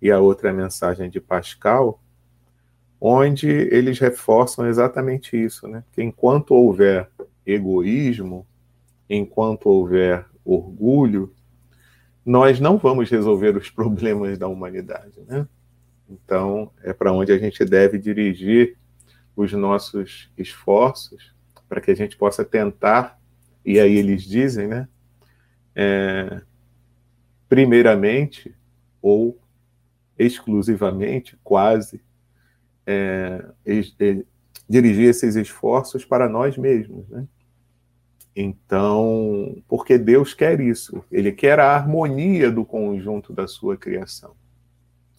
e 0.00 0.10
a 0.10 0.20
outra 0.20 0.50
é 0.50 0.52
mensagem 0.52 1.10
de 1.10 1.20
Pascal, 1.20 2.00
onde 3.00 3.48
eles 3.48 3.98
reforçam 3.98 4.66
exatamente 4.66 5.36
isso, 5.36 5.68
né? 5.68 5.84
Que 5.92 6.02
enquanto 6.02 6.54
houver 6.54 7.08
egoísmo, 7.46 8.46
enquanto 9.08 9.66
houver 9.66 10.26
orgulho, 10.44 11.32
nós 12.24 12.60
não 12.60 12.76
vamos 12.76 13.08
resolver 13.10 13.56
os 13.56 13.70
problemas 13.70 14.36
da 14.36 14.48
humanidade, 14.48 15.20
né? 15.26 15.46
Então, 16.10 16.70
é 16.82 16.92
para 16.92 17.12
onde 17.12 17.32
a 17.32 17.38
gente 17.38 17.64
deve 17.64 17.98
dirigir 17.98 18.76
os 19.36 19.52
nossos 19.52 20.30
esforços 20.36 21.34
para 21.68 21.80
que 21.80 21.90
a 21.90 21.94
gente 21.94 22.16
possa 22.16 22.44
tentar, 22.44 23.20
e 23.64 23.78
aí 23.78 23.96
eles 23.96 24.22
dizem, 24.22 24.66
né? 24.66 24.88
É, 25.76 26.40
primeiramente, 27.48 28.54
ou 29.00 29.38
exclusivamente, 30.18 31.38
quase, 31.44 32.00
é, 32.90 33.44
é, 33.66 34.24
dirigir 34.66 35.10
esses 35.10 35.36
esforços 35.36 36.06
para 36.06 36.26
nós 36.26 36.56
mesmos, 36.56 37.06
né? 37.10 37.26
Então, 38.34 39.60
porque 39.68 39.98
Deus 39.98 40.32
quer 40.32 40.58
isso, 40.60 41.04
Ele 41.10 41.32
quer 41.32 41.58
a 41.58 41.74
harmonia 41.74 42.50
do 42.50 42.64
conjunto 42.64 43.32
da 43.32 43.46
sua 43.46 43.76
criação. 43.76 44.34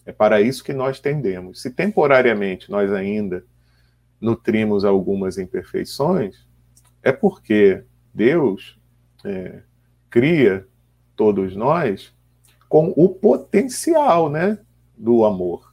É 0.04 0.10
para 0.10 0.40
isso 0.40 0.64
que 0.64 0.72
nós 0.72 0.98
tendemos. 0.98 1.62
Se 1.62 1.70
temporariamente 1.70 2.70
nós 2.70 2.90
ainda 2.92 3.44
nutrimos 4.20 4.84
algumas 4.84 5.38
imperfeições, 5.38 6.48
é 7.02 7.12
porque 7.12 7.84
Deus 8.12 8.80
é, 9.24 9.60
cria 10.08 10.66
todos 11.14 11.54
nós 11.54 12.12
com 12.68 12.92
o 12.96 13.08
potencial 13.08 14.30
né, 14.30 14.58
do 14.96 15.24
amor 15.24 15.69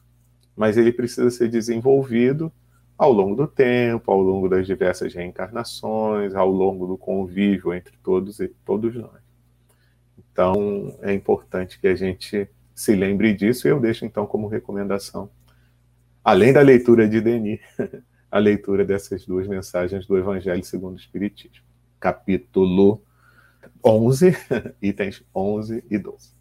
mas 0.58 0.76
ele 0.76 0.92
precisa 0.92 1.30
ser 1.30 1.48
desenvolvido 1.50 2.52
ao 2.98 3.14
longo 3.14 3.36
do 3.36 3.48
tempo, 3.48 4.12
ao 4.12 4.20
longo 4.20 4.50
das 4.50 4.66
diversas 4.66 5.14
reencarnações, 5.14 6.34
ao 6.34 6.50
longo 6.50 6.88
do 6.88 6.98
convívio 6.98 7.74
entre 7.74 7.96
todos 8.04 8.40
e 8.40 8.48
todos 8.66 8.96
nós. 8.96 9.22
Então, 10.18 10.98
é 11.04 11.14
importante 11.14 11.80
que 11.80 11.88
a 11.88 11.96
gente 11.96 12.50
se 12.74 12.96
lembre 12.96 13.34
disso 13.34 13.68
e 13.68 13.72
eu 13.72 13.80
deixo 13.80 14.04
então 14.04 14.26
como 14.26 14.48
recomendação, 14.48 15.30
além 16.24 16.52
da 16.52 16.62
leitura 16.62 17.08
de 17.08 17.22
Denis, 17.22 17.60
a 18.32 18.40
leitura 18.40 18.84
dessas 18.84 19.26
duas 19.26 19.48
mensagens 19.48 20.08
do 20.08 20.18
Evangelho 20.18 20.64
segundo 20.64 20.96
o 20.96 21.00
Espiritismo, 21.00 21.64
capítulo 22.00 23.02
11, 23.86 24.36
itens 24.82 25.24
11 25.36 25.84
e 25.90 25.98
12. 26.00 26.32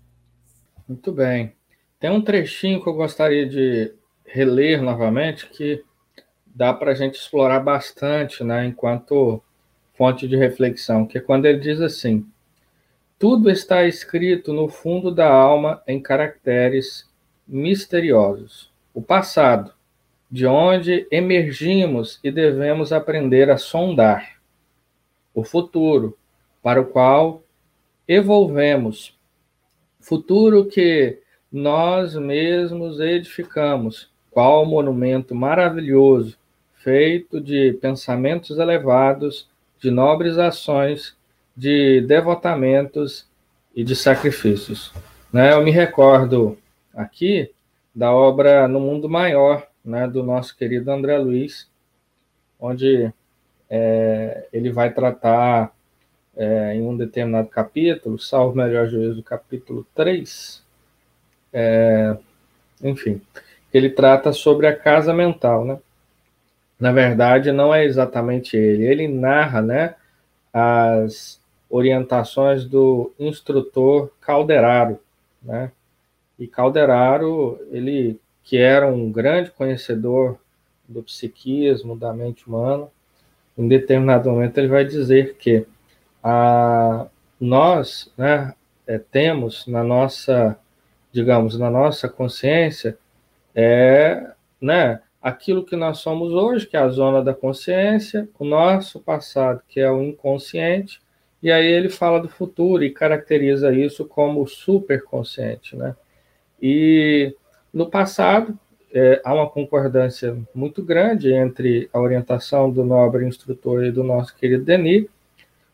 Muito 0.89 1.13
bem. 1.13 1.55
Tem 1.99 2.11
um 2.11 2.23
trechinho 2.23 2.83
que 2.83 2.89
eu 2.89 2.95
gostaria 2.95 3.49
de 3.49 3.95
reler 4.27 4.83
novamente, 4.83 5.49
que 5.49 5.85
dá 6.47 6.73
para 6.73 6.93
a 6.93 6.95
gente 6.95 7.15
explorar 7.15 7.61
bastante, 7.61 8.43
né, 8.43 8.67
enquanto 8.67 9.43
fonte 9.95 10.29
de 10.29 10.37
reflexão, 10.37 11.07
que 11.07 11.19
é 11.19 11.21
quando 11.21 11.47
ele 11.47 11.59
diz 11.59 11.81
assim: 11.81 12.27
tudo 13.19 13.51
está 13.51 13.85
escrito 13.85 14.53
no 14.53 14.69
fundo 14.69 15.11
da 15.11 15.31
alma 15.31 15.83
em 15.87 16.01
caracteres 16.01 17.09
misteriosos. 17.49 18.71
O 18.93 19.01
passado, 19.01 19.73
de 20.31 20.47
onde 20.47 21.07
emergimos 21.11 22.19
e 22.23 22.31
devemos 22.31 22.93
aprender 22.93 23.51
a 23.51 23.57
sondar. 23.57 24.37
o 25.35 25.45
futuro, 25.45 26.17
para 26.63 26.81
o 26.81 26.87
qual 26.87 27.43
evolvemos, 28.09 29.19
futuro 30.01 30.65
que 30.65 31.21
nós 31.53 32.15
mesmos 32.15 33.01
edificamos, 33.01 34.11
qual 34.37 34.67
monumento 34.67 35.35
maravilhoso, 35.35 36.37
feito 36.75 37.41
de 37.41 37.73
pensamentos 37.81 38.59
elevados, 38.59 39.49
de 39.81 39.91
nobres 39.91 40.37
ações, 40.37 41.17
de 41.57 42.03
devotamentos 42.03 43.27
e 43.75 43.83
de 43.83 43.97
sacrifícios. 43.97 44.93
Né? 45.33 45.55
Eu 45.55 45.65
me 45.65 45.71
recordo 45.71 46.59
aqui 46.95 47.51
da 47.95 48.13
obra 48.13 48.69
No 48.69 48.79
Mundo 48.79 49.09
Maior, 49.09 49.67
né, 49.83 50.07
do 50.07 50.23
nosso 50.23 50.55
querido 50.55 50.91
André 50.91 51.17
Luiz, 51.17 51.67
onde 52.61 53.11
é, 53.71 54.49
ele 54.53 54.71
vai 54.71 54.93
tratar 54.93 55.75
é, 56.37 56.75
em 56.75 56.83
um 56.83 56.95
determinado 56.95 57.49
capítulo, 57.49 58.19
salvo 58.19 58.55
melhor 58.55 58.87
juízo, 58.87 59.23
capítulo 59.23 59.87
3, 59.95 60.63
é, 61.55 62.19
enfim, 62.83 63.23
ele 63.73 63.91
trata 63.91 64.33
sobre 64.33 64.67
a 64.67 64.77
casa 64.77 65.13
mental, 65.13 65.65
né? 65.65 65.79
Na 66.79 66.93
verdade, 66.93 67.53
não 67.53 67.75
é 67.75 67.85
exatamente 67.85 68.57
ele. 68.57 68.85
Ele 68.87 69.09
narra, 69.09 69.63
né, 69.63 69.95
as 70.53 71.41
orientações 71.69 72.65
do 72.65 73.13
instrutor 73.19 74.11
Calderaro, 74.21 74.99
né? 75.43 75.73
E 76.39 76.47
Calderaro, 76.47 77.59
ele 77.71 78.21
que 78.45 78.57
era 78.59 78.87
um 78.87 79.11
grande 79.11 79.51
conhecedor 79.51 80.39
do 80.89 81.03
psiquismo, 81.03 81.97
da 81.97 82.13
mente 82.13 82.47
humana, 82.47 82.87
em 83.59 83.67
determinado 83.67 84.31
momento 84.31 84.59
ele 84.59 84.69
vai 84.69 84.85
dizer 84.85 85.35
que 85.37 85.67
a, 86.23 87.07
nós 87.41 88.13
né, 88.17 88.55
é, 88.87 88.99
temos 88.99 89.67
na 89.67 89.83
nossa, 89.83 90.57
digamos, 91.13 91.59
na 91.59 91.71
nossa 91.71 92.09
consciência, 92.09 92.97
é, 93.57 94.33
né, 94.61 95.01
aquilo 95.23 95.65
que 95.65 95.75
nós 95.75 95.99
somos 95.99 96.31
hoje, 96.35 96.67
que 96.67 96.77
é 96.77 96.81
a 96.81 96.89
zona 96.89 97.25
da 97.25 97.33
consciência, 97.33 98.29
o 98.39 98.45
nosso 98.45 99.01
passado, 99.01 99.63
que 99.67 99.81
é 99.81 99.91
o 99.91 100.03
inconsciente, 100.03 101.01
e 101.43 101.51
aí 101.51 101.67
ele 101.67 101.89
fala 101.89 102.21
do 102.21 102.29
futuro 102.29 102.85
e 102.85 102.91
caracteriza 102.91 103.73
isso 103.73 104.05
como 104.05 104.47
superconsciente, 104.47 105.75
né? 105.75 105.97
E 106.61 107.35
no 107.73 107.89
passado, 107.89 108.59
é, 108.93 109.21
há 109.25 109.35
uma 109.35 109.49
concordância 109.49 110.37
muito 110.55 110.83
grande 110.83 111.33
entre 111.33 111.89
a 111.93 112.01
orientação 112.01 112.71
do 112.71 112.85
nobre 112.85 113.27
instrutor 113.27 113.85
e 113.85 113.93
do 113.93 114.05
nosso 114.05 114.35
querido 114.37 114.65
Denis, 114.65 115.07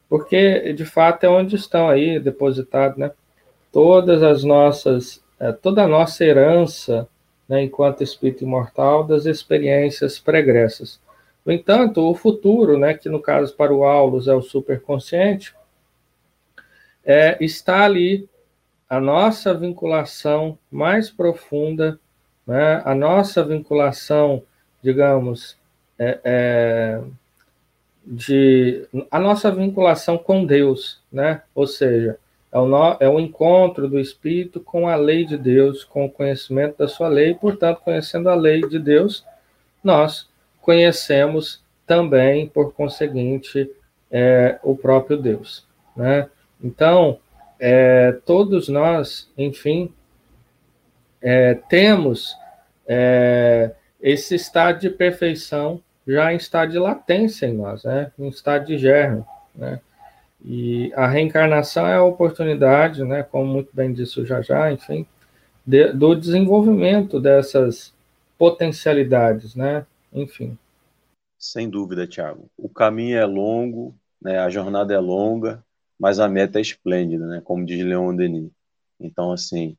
porque 0.08 0.72
de 0.72 0.84
fato 0.84 1.24
é 1.24 1.28
onde 1.28 1.56
estão 1.56 1.88
aí 1.88 2.20
depositadas 2.20 2.96
né, 2.96 3.10
todas 3.72 4.22
as 4.22 4.44
nossas, 4.44 5.22
é, 5.38 5.52
toda 5.52 5.84
a 5.84 5.88
nossa 5.88 6.24
herança 6.24 7.08
né, 7.52 7.62
enquanto 7.62 8.02
espírito 8.02 8.44
imortal 8.44 9.04
das 9.04 9.26
experiências 9.26 10.18
pregressas. 10.18 10.99
No 11.44 11.52
entanto, 11.52 12.00
o 12.00 12.14
futuro, 12.14 12.78
né, 12.78 12.94
que 12.94 13.09
no 13.09 13.21
caso 13.21 13.54
para 13.54 13.75
o 13.75 13.85
Aulus 13.85 14.26
é 14.26 14.35
o 14.35 14.40
superconsciente, 14.40 15.54
é, 17.04 17.37
está 17.44 17.85
ali 17.85 18.26
a 18.88 19.00
nossa 19.00 19.52
vinculação 19.52 20.59
mais 20.71 21.11
profunda 21.11 21.99
né? 22.47 22.82
a 22.85 22.94
nossa 22.94 23.44
vinculação, 23.44 24.42
digamos, 24.82 25.56
é, 25.99 26.21
é, 26.25 27.02
de 28.04 28.87
a 29.11 29.18
nossa 29.18 29.50
vinculação 29.50 30.18
com 30.18 30.44
Deus, 30.44 31.00
né? 31.12 31.42
Ou 31.54 31.66
seja, 31.66 32.18
é 32.52 32.59
o, 32.59 32.66
no, 32.66 32.97
é 33.00 33.09
o 33.09 33.18
encontro 33.18 33.88
do 33.88 33.98
Espírito 33.98 34.61
com 34.61 34.87
a 34.88 34.94
lei 34.94 35.24
de 35.24 35.38
Deus, 35.38 35.83
com 35.83 36.05
o 36.05 36.11
conhecimento 36.11 36.79
da 36.79 36.87
sua 36.87 37.09
lei, 37.09 37.35
portanto, 37.35 37.81
conhecendo 37.83 38.29
a 38.29 38.35
lei 38.35 38.61
de 38.61 38.79
Deus, 38.79 39.24
nós 39.83 40.29
conhecemos 40.61 41.64
também, 41.87 42.46
por 42.46 42.72
conseguinte, 42.72 43.70
é, 44.11 44.59
o 44.62 44.76
próprio 44.76 45.16
Deus, 45.16 45.66
né? 45.96 46.29
Então, 46.62 47.18
é, 47.59 48.12
todos 48.24 48.68
nós, 48.68 49.31
enfim, 49.37 49.92
é, 51.20 51.55
temos 51.55 52.37
é, 52.87 53.70
esse 54.00 54.35
estado 54.35 54.81
de 54.81 54.90
perfeição 54.90 55.81
já 56.07 56.33
em 56.33 56.37
estado 56.37 56.72
de 56.72 56.79
latência 56.79 57.46
em 57.46 57.55
nós, 57.55 57.85
né? 57.85 58.11
em 58.18 58.29
estado 58.29 58.66
de 58.66 58.76
germe. 58.76 59.24
Né? 59.55 59.81
E 60.44 60.92
a 60.94 61.07
reencarnação 61.07 61.87
é 61.87 61.94
a 61.94 62.05
oportunidade, 62.05 63.05
né, 63.05 63.22
como 63.22 63.46
muito 63.46 63.70
bem 63.72 63.92
disse 63.92 64.20
o 64.20 64.26
Jajá, 64.26 64.72
enfim, 64.72 65.07
de, 65.64 65.92
do 65.92 66.14
desenvolvimento 66.14 67.20
dessas 67.20 67.94
potencialidades, 68.37 69.55
né? 69.55 69.87
Enfim. 70.12 70.59
Sem 71.38 71.70
dúvida, 71.70 72.07
Tiago. 72.07 72.50
O 72.57 72.68
caminho 72.68 73.16
é 73.16 73.24
longo, 73.24 73.94
né? 74.20 74.38
a 74.38 74.50
jornada 74.50 74.92
é 74.92 74.98
longa, 74.98 75.64
mas 75.98 76.18
a 76.18 76.28
meta 76.28 76.59
é 76.59 76.62
esplêndida, 76.62 77.24
né? 77.26 77.40
Como 77.44 77.64
diz 77.64 77.85
Leon 77.85 78.14
Denis. 78.14 78.50
Então, 78.98 79.33
assim, 79.33 79.76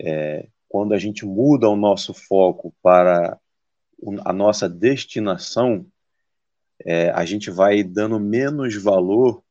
é, 0.00 0.48
quando 0.68 0.92
a 0.92 0.98
gente 0.98 1.24
muda 1.24 1.68
o 1.68 1.76
nosso 1.76 2.12
foco 2.12 2.74
para 2.82 3.38
a 4.24 4.32
nossa 4.32 4.68
destinação, 4.68 5.86
é, 6.84 7.10
a 7.10 7.24
gente 7.24 7.50
vai 7.50 7.82
dando 7.82 8.18
menos 8.20 8.80
valor 8.80 9.42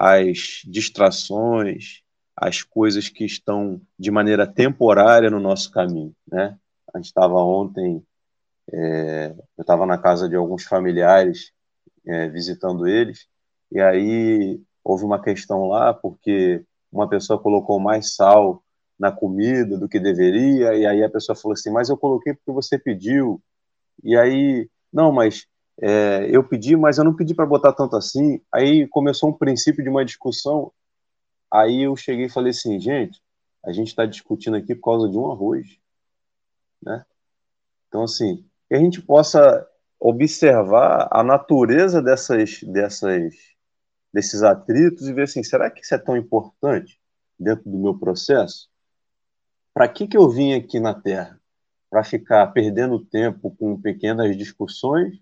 às 0.00 0.62
distrações, 0.64 2.00
às 2.34 2.62
coisas 2.62 3.10
que 3.10 3.22
estão 3.22 3.78
de 3.98 4.10
maneira 4.10 4.46
temporária 4.46 5.28
no 5.28 5.38
nosso 5.38 5.70
caminho, 5.70 6.14
né? 6.26 6.56
A 6.92 6.96
gente 6.96 7.08
estava 7.08 7.34
ontem, 7.34 8.02
é, 8.72 9.34
eu 9.58 9.60
estava 9.60 9.84
na 9.84 9.98
casa 9.98 10.26
de 10.26 10.34
alguns 10.34 10.64
familiares 10.64 11.52
é, 12.06 12.30
visitando 12.30 12.86
eles, 12.86 13.26
e 13.70 13.78
aí 13.78 14.58
houve 14.82 15.04
uma 15.04 15.20
questão 15.20 15.68
lá 15.68 15.92
porque 15.92 16.64
uma 16.90 17.06
pessoa 17.06 17.38
colocou 17.38 17.78
mais 17.78 18.14
sal 18.14 18.64
na 18.98 19.12
comida 19.12 19.76
do 19.76 19.88
que 19.88 20.00
deveria, 20.00 20.74
e 20.74 20.86
aí 20.86 21.04
a 21.04 21.10
pessoa 21.10 21.36
falou 21.36 21.52
assim, 21.52 21.70
mas 21.70 21.90
eu 21.90 21.96
coloquei 21.98 22.32
porque 22.32 22.52
você 22.52 22.78
pediu, 22.78 23.38
e 24.02 24.16
aí, 24.16 24.66
não, 24.90 25.12
mas 25.12 25.46
é, 25.80 26.28
eu 26.30 26.44
pedi, 26.44 26.76
mas 26.76 26.98
eu 26.98 27.04
não 27.04 27.14
pedi 27.14 27.34
para 27.34 27.46
botar 27.46 27.72
tanto 27.72 27.96
assim, 27.96 28.40
aí 28.52 28.86
começou 28.88 29.30
um 29.30 29.32
princípio 29.32 29.82
de 29.82 29.88
uma 29.88 30.04
discussão, 30.04 30.72
aí 31.50 31.82
eu 31.82 31.96
cheguei 31.96 32.26
e 32.26 32.30
falei 32.30 32.50
assim, 32.50 32.78
gente, 32.78 33.22
a 33.64 33.72
gente 33.72 33.88
está 33.88 34.06
discutindo 34.06 34.56
aqui 34.56 34.74
por 34.74 34.84
causa 34.84 35.08
de 35.08 35.16
um 35.16 35.30
arroz, 35.30 35.78
né? 36.82 37.04
Então, 37.88 38.04
assim, 38.04 38.44
que 38.68 38.74
a 38.74 38.78
gente 38.78 39.02
possa 39.02 39.66
observar 39.98 41.08
a 41.10 41.22
natureza 41.22 42.00
dessas, 42.00 42.62
dessas, 42.62 43.34
desses 44.12 44.42
atritos 44.42 45.08
e 45.08 45.12
ver 45.12 45.24
assim, 45.24 45.42
será 45.42 45.70
que 45.70 45.82
isso 45.82 45.94
é 45.94 45.98
tão 45.98 46.16
importante 46.16 47.00
dentro 47.38 47.70
do 47.70 47.78
meu 47.78 47.98
processo? 47.98 48.70
para 49.72 49.88
que, 49.88 50.06
que 50.06 50.16
eu 50.16 50.28
vim 50.28 50.52
aqui 50.52 50.78
na 50.78 50.94
Terra? 50.94 51.40
Para 51.88 52.04
ficar 52.04 52.46
perdendo 52.48 53.04
tempo 53.04 53.50
com 53.56 53.80
pequenas 53.80 54.36
discussões, 54.36 55.18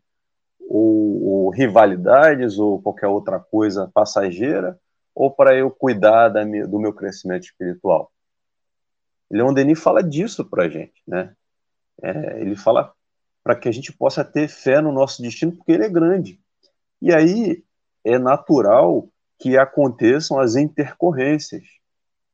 ou, 0.69 1.23
ou, 1.25 1.51
rivalidades, 1.51 2.59
ou 2.59 2.81
qualquer 2.81 3.09
outra 3.09 3.41
coisa 3.41 3.91
passageira, 3.93 4.79
ou 5.15 5.31
para 5.31 5.57
eu 5.57 5.71
cuidar 5.71 6.29
da, 6.29 6.45
do 6.45 6.79
meu 6.79 6.93
crescimento 6.93 7.45
espiritual? 7.45 8.13
Leon 9.31 9.53
Denis 9.53 9.81
fala 9.81 10.03
disso 10.03 10.45
para 10.45 10.65
a 10.65 10.69
gente, 10.69 11.03
né? 11.07 11.35
É, 12.03 12.41
ele 12.41 12.55
fala 12.55 12.93
para 13.43 13.57
que 13.57 13.69
a 13.69 13.73
gente 13.73 13.93
possa 13.93 14.23
ter 14.23 14.47
fé 14.49 14.81
no 14.81 14.93
nosso 14.93 15.23
destino, 15.23 15.53
porque 15.53 15.73
ele 15.73 15.85
é 15.85 15.89
grande. 15.89 16.39
E 17.01 17.13
aí 17.13 17.65
é 18.05 18.19
natural 18.19 19.09
que 19.39 19.57
aconteçam 19.57 20.39
as 20.39 20.55
intercorrências. 20.55 21.65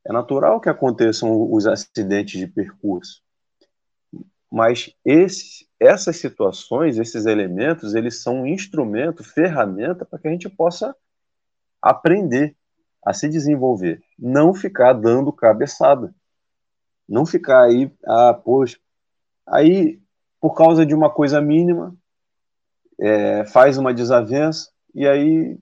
É 0.05 0.11
natural 0.11 0.59
que 0.59 0.69
aconteçam 0.69 1.51
os 1.51 1.65
acidentes 1.65 2.39
de 2.39 2.47
percurso, 2.47 3.23
mas 4.51 4.93
esse, 5.03 5.67
essas 5.79 6.17
situações, 6.17 6.97
esses 6.97 7.25
elementos, 7.25 7.95
eles 7.95 8.21
são 8.21 8.41
um 8.41 8.47
instrumento, 8.47 9.23
ferramenta 9.23 10.05
para 10.05 10.19
que 10.19 10.27
a 10.27 10.31
gente 10.31 10.49
possa 10.49 10.95
aprender 11.81 12.55
a 13.05 13.13
se 13.13 13.29
desenvolver, 13.29 14.01
não 14.17 14.53
ficar 14.53 14.93
dando 14.93 15.31
cabeçada, 15.31 16.13
não 17.07 17.25
ficar 17.25 17.63
aí, 17.63 17.91
ah, 18.05 18.33
poxa, 18.33 18.79
aí 19.45 20.01
por 20.39 20.55
causa 20.55 20.85
de 20.85 20.95
uma 20.95 21.09
coisa 21.09 21.39
mínima 21.39 21.95
é, 22.99 23.45
faz 23.45 23.77
uma 23.77 23.93
desavença 23.93 24.71
e 24.93 25.07
aí 25.07 25.57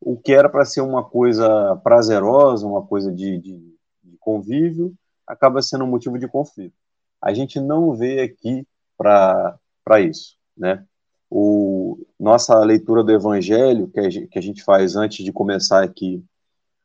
o 0.00 0.16
que 0.16 0.32
era 0.32 0.48
para 0.48 0.64
ser 0.64 0.82
uma 0.82 1.02
coisa 1.02 1.76
prazerosa, 1.82 2.66
uma 2.66 2.86
coisa 2.86 3.12
de, 3.12 3.38
de 3.38 3.76
convívio 4.20 4.94
acaba 5.26 5.60
sendo 5.62 5.84
um 5.84 5.88
motivo 5.88 6.18
de 6.18 6.28
conflito. 6.28 6.74
A 7.20 7.32
gente 7.34 7.60
não 7.60 7.94
vê 7.94 8.20
aqui 8.20 8.66
para 8.96 9.58
isso, 10.00 10.36
né? 10.56 10.86
o, 11.30 11.98
nossa 12.18 12.58
leitura 12.60 13.02
do 13.02 13.12
Evangelho, 13.12 13.88
que 13.88 14.00
a, 14.00 14.10
gente, 14.10 14.28
que 14.28 14.38
a 14.38 14.42
gente 14.42 14.62
faz 14.62 14.96
antes 14.96 15.24
de 15.24 15.32
começar 15.32 15.82
aqui 15.82 16.24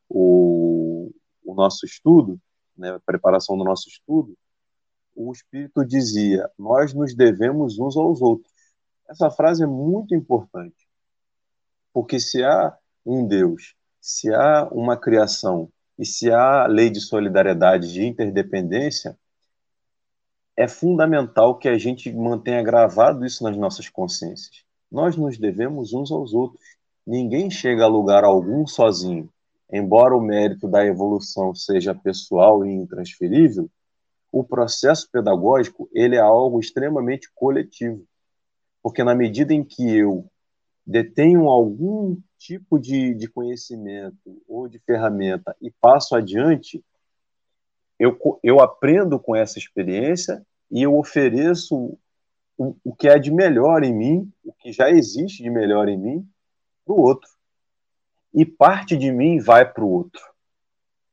o, 0.09 1.11
o 1.43 1.53
nosso 1.53 1.85
estudo, 1.85 2.39
né, 2.77 2.91
a 2.91 2.99
preparação 2.99 3.57
do 3.57 3.63
nosso 3.63 3.87
estudo, 3.87 4.35
o 5.15 5.31
Espírito 5.31 5.85
dizia: 5.85 6.49
Nós 6.57 6.93
nos 6.93 7.13
devemos 7.13 7.77
uns 7.77 7.95
aos 7.97 8.21
outros. 8.21 8.51
Essa 9.09 9.29
frase 9.29 9.63
é 9.63 9.67
muito 9.67 10.15
importante, 10.15 10.87
porque 11.93 12.19
se 12.19 12.43
há 12.43 12.75
um 13.05 13.27
Deus, 13.27 13.75
se 13.99 14.33
há 14.33 14.67
uma 14.71 14.97
criação 14.97 15.69
e 15.99 16.05
se 16.05 16.31
há 16.31 16.65
lei 16.65 16.89
de 16.89 17.01
solidariedade, 17.01 17.91
de 17.91 18.05
interdependência, 18.05 19.17
é 20.61 20.67
fundamental 20.67 21.57
que 21.57 21.67
a 21.67 21.75
gente 21.75 22.13
mantenha 22.13 22.61
gravado 22.61 23.25
isso 23.25 23.43
nas 23.43 23.57
nossas 23.57 23.89
consciências. 23.89 24.63
Nós 24.91 25.17
nos 25.17 25.35
devemos 25.35 25.91
uns 25.91 26.11
aos 26.11 26.35
outros. 26.35 26.63
Ninguém 27.05 27.49
chega 27.49 27.85
a 27.85 27.87
lugar 27.87 28.23
algum 28.23 28.67
sozinho. 28.67 29.27
Embora 29.71 30.15
o 30.15 30.21
mérito 30.21 30.67
da 30.67 30.85
evolução 30.85 31.55
seja 31.55 31.95
pessoal 31.95 32.63
e 32.63 32.69
intransferível, 32.69 33.71
o 34.31 34.43
processo 34.43 35.09
pedagógico 35.11 35.89
ele 35.91 36.15
é 36.15 36.19
algo 36.19 36.59
extremamente 36.59 37.27
coletivo. 37.33 38.05
Porque 38.83 39.03
na 39.03 39.15
medida 39.15 39.55
em 39.55 39.63
que 39.63 39.97
eu 39.97 40.25
detenho 40.85 41.49
algum 41.49 42.17
tipo 42.37 42.77
de, 42.77 43.15
de 43.15 43.27
conhecimento 43.27 44.39
ou 44.47 44.67
de 44.67 44.77
ferramenta 44.77 45.55
e 45.59 45.71
passo 45.71 46.15
adiante, 46.15 46.83
eu, 47.97 48.15
eu 48.43 48.59
aprendo 48.59 49.19
com 49.19 49.35
essa 49.35 49.57
experiência 49.57 50.45
e 50.71 50.81
eu 50.81 50.97
ofereço 50.97 51.97
o, 52.57 52.75
o 52.83 52.95
que 52.95 53.07
é 53.07 53.19
de 53.19 53.31
melhor 53.31 53.83
em 53.83 53.93
mim, 53.93 54.31
o 54.43 54.53
que 54.53 54.71
já 54.71 54.89
existe 54.89 55.43
de 55.43 55.49
melhor 55.49 55.89
em 55.89 55.97
mim, 55.97 56.27
para 56.85 56.93
o 56.93 56.99
outro. 56.99 57.29
E 58.33 58.45
parte 58.45 58.95
de 58.95 59.11
mim 59.11 59.39
vai 59.39 59.69
para 59.69 59.83
o 59.83 59.89
outro. 59.89 60.21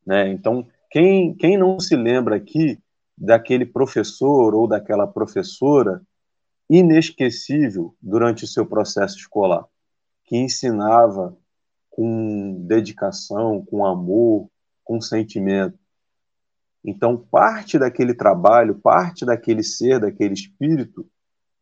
Né? 0.06 0.28
Então, 0.28 0.66
quem, 0.90 1.34
quem 1.34 1.58
não 1.58 1.80
se 1.80 1.96
lembra 1.96 2.36
aqui 2.36 2.78
daquele 3.16 3.66
professor 3.66 4.54
ou 4.54 4.68
daquela 4.68 5.06
professora 5.06 6.00
inesquecível 6.70 7.96
durante 8.00 8.44
o 8.44 8.46
seu 8.46 8.64
processo 8.64 9.16
escolar, 9.16 9.66
que 10.24 10.36
ensinava 10.36 11.36
com 11.90 12.54
dedicação, 12.66 13.64
com 13.64 13.84
amor, 13.84 14.48
com 14.84 15.00
sentimento, 15.00 15.78
então, 16.88 17.18
parte 17.18 17.78
daquele 17.78 18.14
trabalho, 18.14 18.74
parte 18.74 19.26
daquele 19.26 19.62
ser, 19.62 20.00
daquele 20.00 20.32
espírito, 20.32 21.06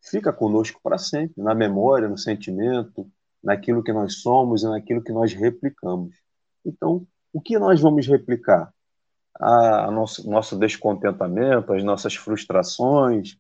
fica 0.01 0.33
conosco 0.33 0.79
para 0.81 0.99
sempre, 0.99 1.43
na 1.43 1.53
memória, 1.53 2.09
no 2.09 2.17
sentimento, 2.17 3.11
naquilo 3.43 3.83
que 3.83 3.93
nós 3.93 4.21
somos 4.21 4.63
e 4.63 4.69
naquilo 4.69 5.03
que 5.03 5.11
nós 5.11 5.33
replicamos. 5.33 6.15
Então, 6.65 7.05
o 7.33 7.41
que 7.41 7.59
nós 7.59 7.81
vamos 7.81 8.07
replicar? 8.07 8.73
A, 9.35 9.91
nosso, 9.91 10.31
nosso 10.31 10.57
descontentamento, 10.57 11.73
as 11.73 11.83
nossas 11.83 12.15
frustrações, 12.15 13.37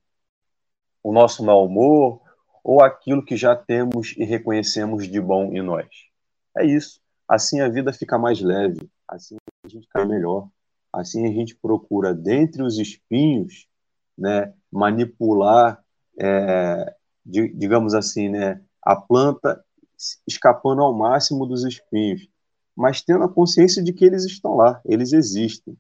o 1.05 1.12
nosso 1.12 1.44
mau 1.44 1.64
humor, 1.64 2.20
ou 2.64 2.83
aquilo 2.83 3.25
que 3.25 3.37
já 3.37 3.55
temos 3.55 4.12
e 4.16 4.25
reconhecemos 4.25 5.07
de 5.07 5.20
bom 5.20 5.53
em 5.53 5.62
nós. 5.62 5.87
É 6.59 6.66
isso. 6.66 7.01
Assim 7.29 7.61
a 7.61 7.68
vida 7.68 7.92
fica 7.92 8.18
mais 8.18 8.40
leve, 8.40 8.90
assim 9.07 9.37
a 9.64 9.68
gente 9.68 9.87
cai 9.87 10.05
melhor. 10.05 10.49
Assim 10.96 11.26
a 11.26 11.30
gente 11.30 11.54
procura, 11.54 12.14
dentre 12.14 12.62
os 12.62 12.78
espinhos, 12.78 13.68
né, 14.16 14.54
manipular, 14.72 15.85
é, 16.18 16.94
digamos 17.26 17.92
assim, 17.92 18.30
né, 18.30 18.62
a 18.82 18.96
planta 18.96 19.62
escapando 20.26 20.80
ao 20.80 20.94
máximo 20.94 21.44
dos 21.44 21.64
espinhos, 21.64 22.26
mas 22.74 23.02
tendo 23.02 23.24
a 23.24 23.28
consciência 23.28 23.82
de 23.82 23.92
que 23.92 24.06
eles 24.06 24.24
estão 24.24 24.56
lá, 24.56 24.80
eles 24.87 25.12
existem, 25.12 25.76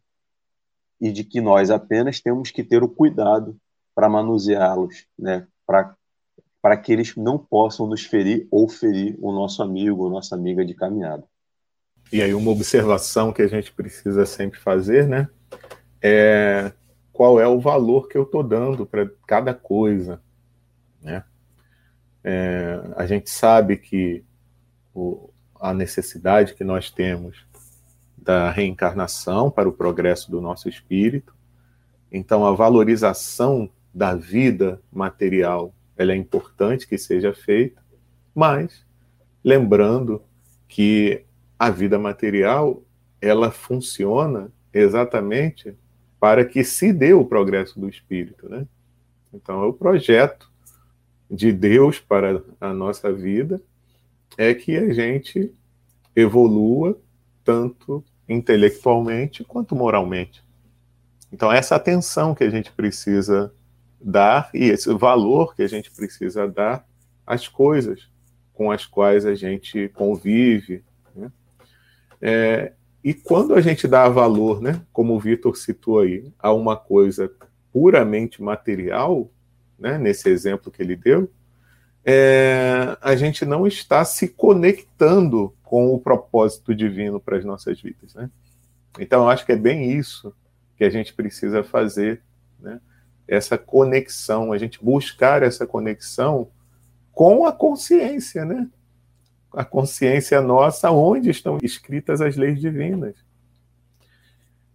e 1.00 1.10
de 1.10 1.24
que 1.24 1.40
nós 1.40 1.70
apenas 1.70 2.20
temos 2.20 2.50
que 2.50 2.62
ter 2.62 2.82
o 2.82 2.88
cuidado 2.88 3.58
para 3.94 4.10
manuseá-los, 4.10 5.06
né, 5.18 5.46
para 5.66 6.76
que 6.76 6.92
eles 6.92 7.16
não 7.16 7.38
possam 7.38 7.86
nos 7.86 8.04
ferir 8.04 8.46
ou 8.50 8.68
ferir 8.68 9.16
o 9.22 9.32
nosso 9.32 9.62
amigo 9.62 10.04
ou 10.04 10.10
nossa 10.10 10.34
amiga 10.34 10.62
de 10.62 10.74
caminhada. 10.74 11.24
E 12.12 12.22
aí 12.22 12.32
uma 12.34 12.50
observação 12.50 13.32
que 13.32 13.42
a 13.42 13.48
gente 13.48 13.72
precisa 13.72 14.24
sempre 14.24 14.58
fazer, 14.58 15.06
né? 15.08 15.28
É 16.00 16.72
qual 17.12 17.40
é 17.40 17.48
o 17.48 17.58
valor 17.58 18.08
que 18.08 18.18
eu 18.18 18.24
estou 18.24 18.42
dando 18.42 18.84
para 18.84 19.08
cada 19.26 19.54
coisa, 19.54 20.20
né? 21.02 21.24
É, 22.22 22.80
a 22.94 23.06
gente 23.06 23.30
sabe 23.30 23.76
que 23.76 24.22
o, 24.94 25.30
a 25.58 25.72
necessidade 25.72 26.54
que 26.54 26.64
nós 26.64 26.90
temos 26.90 27.46
da 28.16 28.50
reencarnação 28.50 29.50
para 29.50 29.68
o 29.68 29.72
progresso 29.72 30.30
do 30.30 30.40
nosso 30.40 30.68
espírito. 30.68 31.34
Então, 32.10 32.44
a 32.44 32.52
valorização 32.52 33.70
da 33.94 34.14
vida 34.14 34.80
material 34.92 35.72
ela 35.96 36.12
é 36.12 36.16
importante 36.16 36.86
que 36.86 36.98
seja 36.98 37.32
feita, 37.32 37.82
mas 38.34 38.84
lembrando 39.42 40.22
que 40.68 41.24
a 41.58 41.70
vida 41.70 41.98
material 41.98 42.82
ela 43.20 43.50
funciona 43.50 44.50
exatamente 44.72 45.74
para 46.20 46.44
que 46.44 46.62
se 46.64 46.92
dê 46.92 47.12
o 47.14 47.24
progresso 47.24 47.78
do 47.78 47.88
espírito, 47.88 48.48
né? 48.48 48.66
Então, 49.32 49.62
é 49.62 49.66
o 49.66 49.72
projeto 49.72 50.50
de 51.30 51.52
Deus 51.52 51.98
para 51.98 52.42
a 52.60 52.72
nossa 52.72 53.12
vida 53.12 53.60
é 54.38 54.54
que 54.54 54.76
a 54.76 54.92
gente 54.92 55.52
evolua 56.14 56.98
tanto 57.44 58.04
intelectualmente 58.28 59.44
quanto 59.44 59.74
moralmente. 59.74 60.42
Então, 61.32 61.52
essa 61.52 61.76
atenção 61.76 62.34
que 62.34 62.44
a 62.44 62.50
gente 62.50 62.72
precisa 62.72 63.52
dar 64.00 64.50
e 64.54 64.64
esse 64.64 64.92
valor 64.94 65.54
que 65.54 65.62
a 65.62 65.68
gente 65.68 65.90
precisa 65.90 66.46
dar 66.46 66.86
às 67.26 67.48
coisas 67.48 68.08
com 68.52 68.70
as 68.70 68.86
quais 68.86 69.26
a 69.26 69.34
gente 69.34 69.88
convive, 69.90 70.82
é, 72.20 72.72
e 73.02 73.14
quando 73.14 73.54
a 73.54 73.60
gente 73.60 73.86
dá 73.86 74.08
valor, 74.08 74.60
né, 74.60 74.80
como 74.92 75.14
o 75.14 75.20
Vitor 75.20 75.56
citou 75.56 76.00
aí, 76.00 76.32
a 76.38 76.52
uma 76.52 76.76
coisa 76.76 77.30
puramente 77.72 78.42
material, 78.42 79.30
né, 79.78 79.98
nesse 79.98 80.28
exemplo 80.28 80.72
que 80.72 80.82
ele 80.82 80.96
deu, 80.96 81.30
é, 82.04 82.96
a 83.00 83.16
gente 83.16 83.44
não 83.44 83.66
está 83.66 84.04
se 84.04 84.28
conectando 84.28 85.54
com 85.62 85.92
o 85.92 86.00
propósito 86.00 86.74
divino 86.74 87.20
para 87.20 87.36
as 87.36 87.44
nossas 87.44 87.80
vidas. 87.80 88.14
Né? 88.14 88.30
Então, 88.98 89.22
eu 89.22 89.28
acho 89.28 89.44
que 89.44 89.52
é 89.52 89.56
bem 89.56 89.92
isso 89.92 90.34
que 90.76 90.84
a 90.84 90.90
gente 90.90 91.12
precisa 91.12 91.64
fazer, 91.64 92.22
né? 92.60 92.80
essa 93.26 93.58
conexão, 93.58 94.52
a 94.52 94.58
gente 94.58 94.82
buscar 94.82 95.42
essa 95.42 95.66
conexão 95.66 96.48
com 97.12 97.46
a 97.46 97.52
consciência, 97.52 98.44
né? 98.44 98.68
A 99.52 99.64
consciência 99.64 100.40
nossa 100.40 100.90
onde 100.90 101.30
estão 101.30 101.58
escritas 101.62 102.20
as 102.20 102.36
leis 102.36 102.60
divinas. 102.60 103.14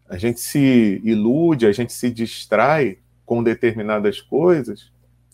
A 0.09 0.17
gente 0.17 0.39
se 0.39 1.01
ilude, 1.03 1.65
a 1.65 1.71
gente 1.71 1.93
se 1.93 2.09
distrai 2.09 2.97
com 3.25 3.41
determinadas 3.41 4.19
coisas 4.19 4.91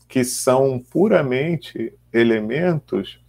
que 0.07 0.23
são 0.23 0.79
puramente 0.79 1.93
elementos 2.13 3.19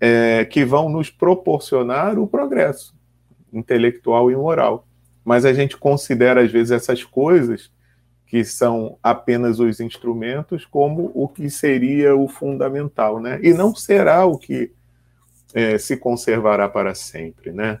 é, 0.00 0.44
que 0.44 0.64
vão 0.64 0.88
nos 0.88 1.10
proporcionar 1.10 2.18
o 2.18 2.26
progresso 2.26 2.94
intelectual 3.52 4.30
e 4.30 4.36
moral. 4.36 4.86
Mas 5.24 5.44
a 5.44 5.52
gente 5.52 5.76
considera, 5.76 6.42
às 6.42 6.50
vezes, 6.50 6.70
essas 6.70 7.04
coisas 7.04 7.70
que 8.26 8.44
são 8.44 8.96
apenas 9.02 9.60
os 9.60 9.78
instrumentos 9.78 10.64
como 10.64 11.12
o 11.14 11.28
que 11.28 11.50
seria 11.50 12.16
o 12.16 12.26
fundamental, 12.28 13.20
né? 13.20 13.38
E 13.42 13.52
não 13.52 13.74
será 13.74 14.24
o 14.24 14.38
que 14.38 14.72
é, 15.54 15.78
se 15.78 15.96
conservará 15.96 16.68
para 16.68 16.94
sempre, 16.94 17.52
né? 17.52 17.80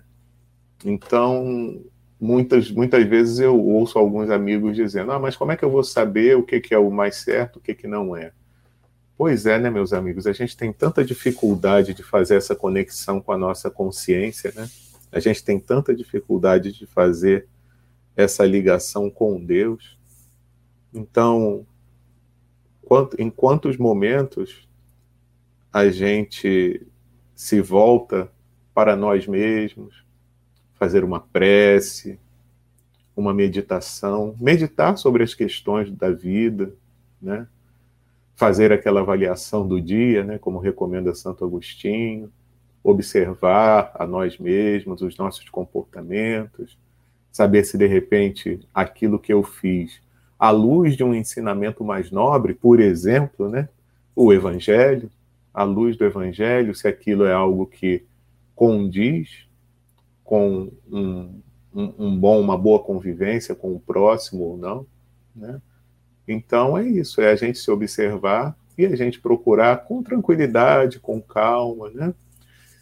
Então, 0.84 1.82
muitas, 2.20 2.70
muitas 2.70 3.04
vezes 3.06 3.38
eu 3.38 3.58
ouço 3.58 3.98
alguns 3.98 4.30
amigos 4.30 4.76
dizendo: 4.76 5.12
ah, 5.12 5.18
mas 5.18 5.36
como 5.36 5.52
é 5.52 5.56
que 5.56 5.64
eu 5.64 5.70
vou 5.70 5.84
saber 5.84 6.36
o 6.36 6.42
que, 6.42 6.60
que 6.60 6.74
é 6.74 6.78
o 6.78 6.90
mais 6.90 7.16
certo, 7.16 7.56
o 7.56 7.60
que, 7.60 7.74
que 7.74 7.86
não 7.86 8.16
é? 8.16 8.32
Pois 9.16 9.46
é, 9.46 9.58
né, 9.58 9.70
meus 9.70 9.92
amigos? 9.92 10.26
A 10.26 10.32
gente 10.32 10.56
tem 10.56 10.72
tanta 10.72 11.04
dificuldade 11.04 11.94
de 11.94 12.02
fazer 12.02 12.36
essa 12.36 12.56
conexão 12.56 13.20
com 13.20 13.32
a 13.32 13.38
nossa 13.38 13.70
consciência, 13.70 14.52
né? 14.54 14.68
A 15.10 15.20
gente 15.20 15.44
tem 15.44 15.60
tanta 15.60 15.94
dificuldade 15.94 16.72
de 16.72 16.86
fazer 16.86 17.46
essa 18.16 18.44
ligação 18.44 19.10
com 19.10 19.42
Deus. 19.42 19.98
Então, 20.92 21.66
em 23.18 23.30
quantos 23.30 23.76
momentos 23.76 24.68
a 25.72 25.88
gente 25.88 26.86
se 27.42 27.60
volta 27.60 28.30
para 28.72 28.94
nós 28.94 29.26
mesmos, 29.26 30.04
fazer 30.74 31.02
uma 31.02 31.18
prece, 31.18 32.16
uma 33.16 33.34
meditação, 33.34 34.36
meditar 34.40 34.96
sobre 34.96 35.24
as 35.24 35.34
questões 35.34 35.90
da 35.90 36.12
vida, 36.12 36.72
né? 37.20 37.48
fazer 38.36 38.72
aquela 38.72 39.00
avaliação 39.00 39.66
do 39.66 39.80
dia, 39.80 40.22
né, 40.22 40.38
como 40.38 40.60
recomenda 40.60 41.16
Santo 41.16 41.44
Agostinho, 41.44 42.32
observar 42.82 43.90
a 43.96 44.06
nós 44.06 44.38
mesmos, 44.38 45.02
os 45.02 45.16
nossos 45.16 45.48
comportamentos, 45.48 46.78
saber 47.32 47.64
se 47.64 47.76
de 47.76 47.88
repente 47.88 48.60
aquilo 48.72 49.18
que 49.18 49.32
eu 49.32 49.42
fiz, 49.42 50.00
à 50.38 50.50
luz 50.50 50.96
de 50.96 51.02
um 51.02 51.12
ensinamento 51.12 51.82
mais 51.82 52.12
nobre, 52.12 52.54
por 52.54 52.78
exemplo, 52.78 53.48
né, 53.48 53.68
o 54.14 54.32
Evangelho, 54.32 55.10
à 55.52 55.64
luz 55.64 55.96
do 55.96 56.04
Evangelho, 56.04 56.74
se 56.74 56.88
aquilo 56.88 57.24
é 57.24 57.32
algo 57.32 57.66
que 57.66 58.04
condiz 58.54 59.46
com 60.24 60.70
um, 60.90 61.40
um, 61.74 61.94
um 61.98 62.18
bom, 62.18 62.40
uma 62.40 62.56
boa 62.56 62.78
convivência 62.78 63.54
com 63.54 63.74
o 63.74 63.80
próximo 63.80 64.44
ou 64.44 64.56
não, 64.56 64.86
né? 65.34 65.60
Então 66.26 66.78
é 66.78 66.86
isso, 66.86 67.20
é 67.20 67.30
a 67.30 67.36
gente 67.36 67.58
se 67.58 67.70
observar 67.70 68.56
e 68.78 68.86
a 68.86 68.96
gente 68.96 69.20
procurar 69.20 69.84
com 69.84 70.02
tranquilidade, 70.02 71.00
com 71.00 71.20
calma, 71.20 71.90
né? 71.90 72.14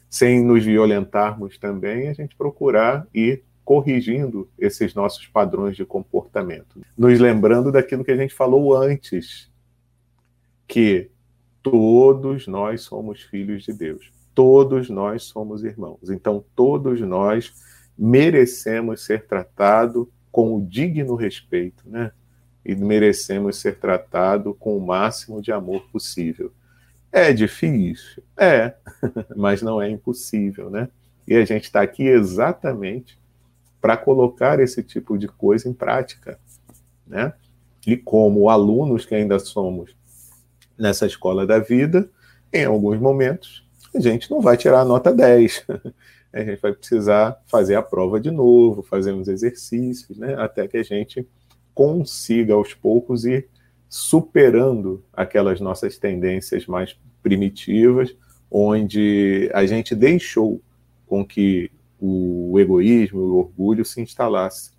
Sem 0.09 0.45
nos 0.45 0.65
violentarmos 0.65 1.59
também, 1.59 2.09
a 2.09 2.13
gente 2.13 2.37
procurar 2.37 3.07
ir 3.15 3.43
corrigindo 3.65 4.49
esses 4.59 4.95
nossos 4.95 5.27
padrões 5.27 5.77
de 5.77 5.85
comportamento. 5.85 6.81
Nos 6.99 7.19
lembrando 7.21 7.71
daquilo 7.71 8.05
que 8.05 8.11
a 8.11 8.17
gente 8.17 8.35
falou 8.35 8.77
antes, 8.77 9.49
que 10.67 11.09
todos 11.63 12.47
nós 12.47 12.83
somos 12.83 13.23
filhos 13.23 13.65
de 13.65 13.73
Deus. 13.73 14.13
Todos 14.35 14.89
nós 14.89 15.25
somos 15.25 15.65
irmãos. 15.65 16.09
Então, 16.11 16.45
todos 16.55 17.01
nós 17.01 17.53
merecemos 17.99 19.03
ser 19.03 19.27
tratados 19.27 20.07
com 20.33 20.57
o 20.57 20.65
digno 20.65 21.15
respeito, 21.15 21.83
né? 21.87 22.13
E 22.65 22.75
merecemos 22.75 23.57
ser 23.57 23.79
tratados 23.79 24.55
com 24.59 24.77
o 24.77 24.87
máximo 24.87 25.43
de 25.43 25.51
amor 25.51 25.83
possível. 25.91 26.53
É 27.13 27.33
difícil? 27.33 28.23
É, 28.37 28.75
mas 29.37 29.61
não 29.63 29.83
é 29.83 29.91
impossível, 29.91 30.71
né? 30.71 30.89
E 31.27 31.35
a 31.35 31.45
gente 31.45 31.65
está 31.65 31.83
aqui 31.83 32.05
exatamente 32.05 33.19
para 33.81 33.97
colocar 33.97 34.61
esse 34.61 34.83
tipo 34.83 35.19
de 35.19 35.27
coisa 35.27 35.69
em 35.69 35.73
prática, 35.73 36.39
né? 37.07 37.33
E 37.87 37.97
como 37.97 38.49
alunos 38.49 39.07
que 39.07 39.15
ainda 39.15 39.39
somos 39.39 39.95
nessa 40.81 41.07
escola 41.07 41.47
da 41.47 41.59
vida, 41.59 42.11
em 42.53 42.65
alguns 42.65 42.99
momentos, 42.99 43.69
a 43.95 44.01
gente 44.01 44.31
não 44.31 44.41
vai 44.41 44.57
tirar 44.57 44.81
a 44.81 44.85
nota 44.85 45.13
10. 45.13 45.67
A 46.33 46.45
gente 46.45 46.61
vai 46.61 46.73
precisar 46.73 47.43
fazer 47.49 47.75
a 47.75 47.83
prova 47.83 48.21
de 48.21 48.31
novo, 48.31 48.85
fazer 48.85 49.13
uns 49.13 49.27
exercícios, 49.27 50.17
né? 50.17 50.37
Até 50.39 50.69
que 50.69 50.77
a 50.77 50.83
gente 50.85 51.27
consiga 51.75 52.55
aos 52.55 52.73
poucos 52.73 53.25
ir 53.25 53.49
superando 53.89 55.03
aquelas 55.13 55.61
nossas 55.61 55.99
tendências 55.99 56.69
mais 56.69 56.97
primitivas, 57.21 58.15
onde 58.49 59.51
a 59.53 59.67
gente 59.67 59.93
deixou 59.93 60.63
com 61.05 61.25
que 61.25 61.69
o 62.01 62.57
egoísmo, 62.61 63.21
o 63.21 63.39
orgulho 63.39 63.85
se 63.85 64.01
instalasse. 64.01 64.71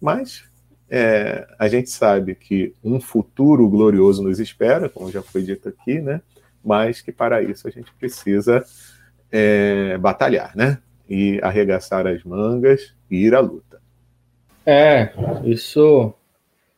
Mas 0.00 0.44
é, 0.88 1.46
a 1.58 1.68
gente 1.68 1.90
sabe 1.90 2.34
que 2.34 2.74
um 2.82 3.00
futuro 3.00 3.68
glorioso 3.68 4.22
nos 4.22 4.38
espera, 4.38 4.88
como 4.88 5.10
já 5.10 5.20
foi 5.22 5.42
dito 5.42 5.68
aqui, 5.68 6.00
né? 6.00 6.20
Mas 6.64 7.00
que 7.00 7.10
para 7.10 7.42
isso 7.42 7.66
a 7.66 7.70
gente 7.70 7.92
precisa 7.94 8.64
é, 9.30 9.98
batalhar, 9.98 10.56
né? 10.56 10.78
E 11.08 11.40
arregaçar 11.42 12.06
as 12.06 12.22
mangas 12.24 12.94
e 13.10 13.16
ir 13.26 13.34
à 13.34 13.40
luta. 13.40 13.80
É, 14.64 15.12
isso 15.44 16.12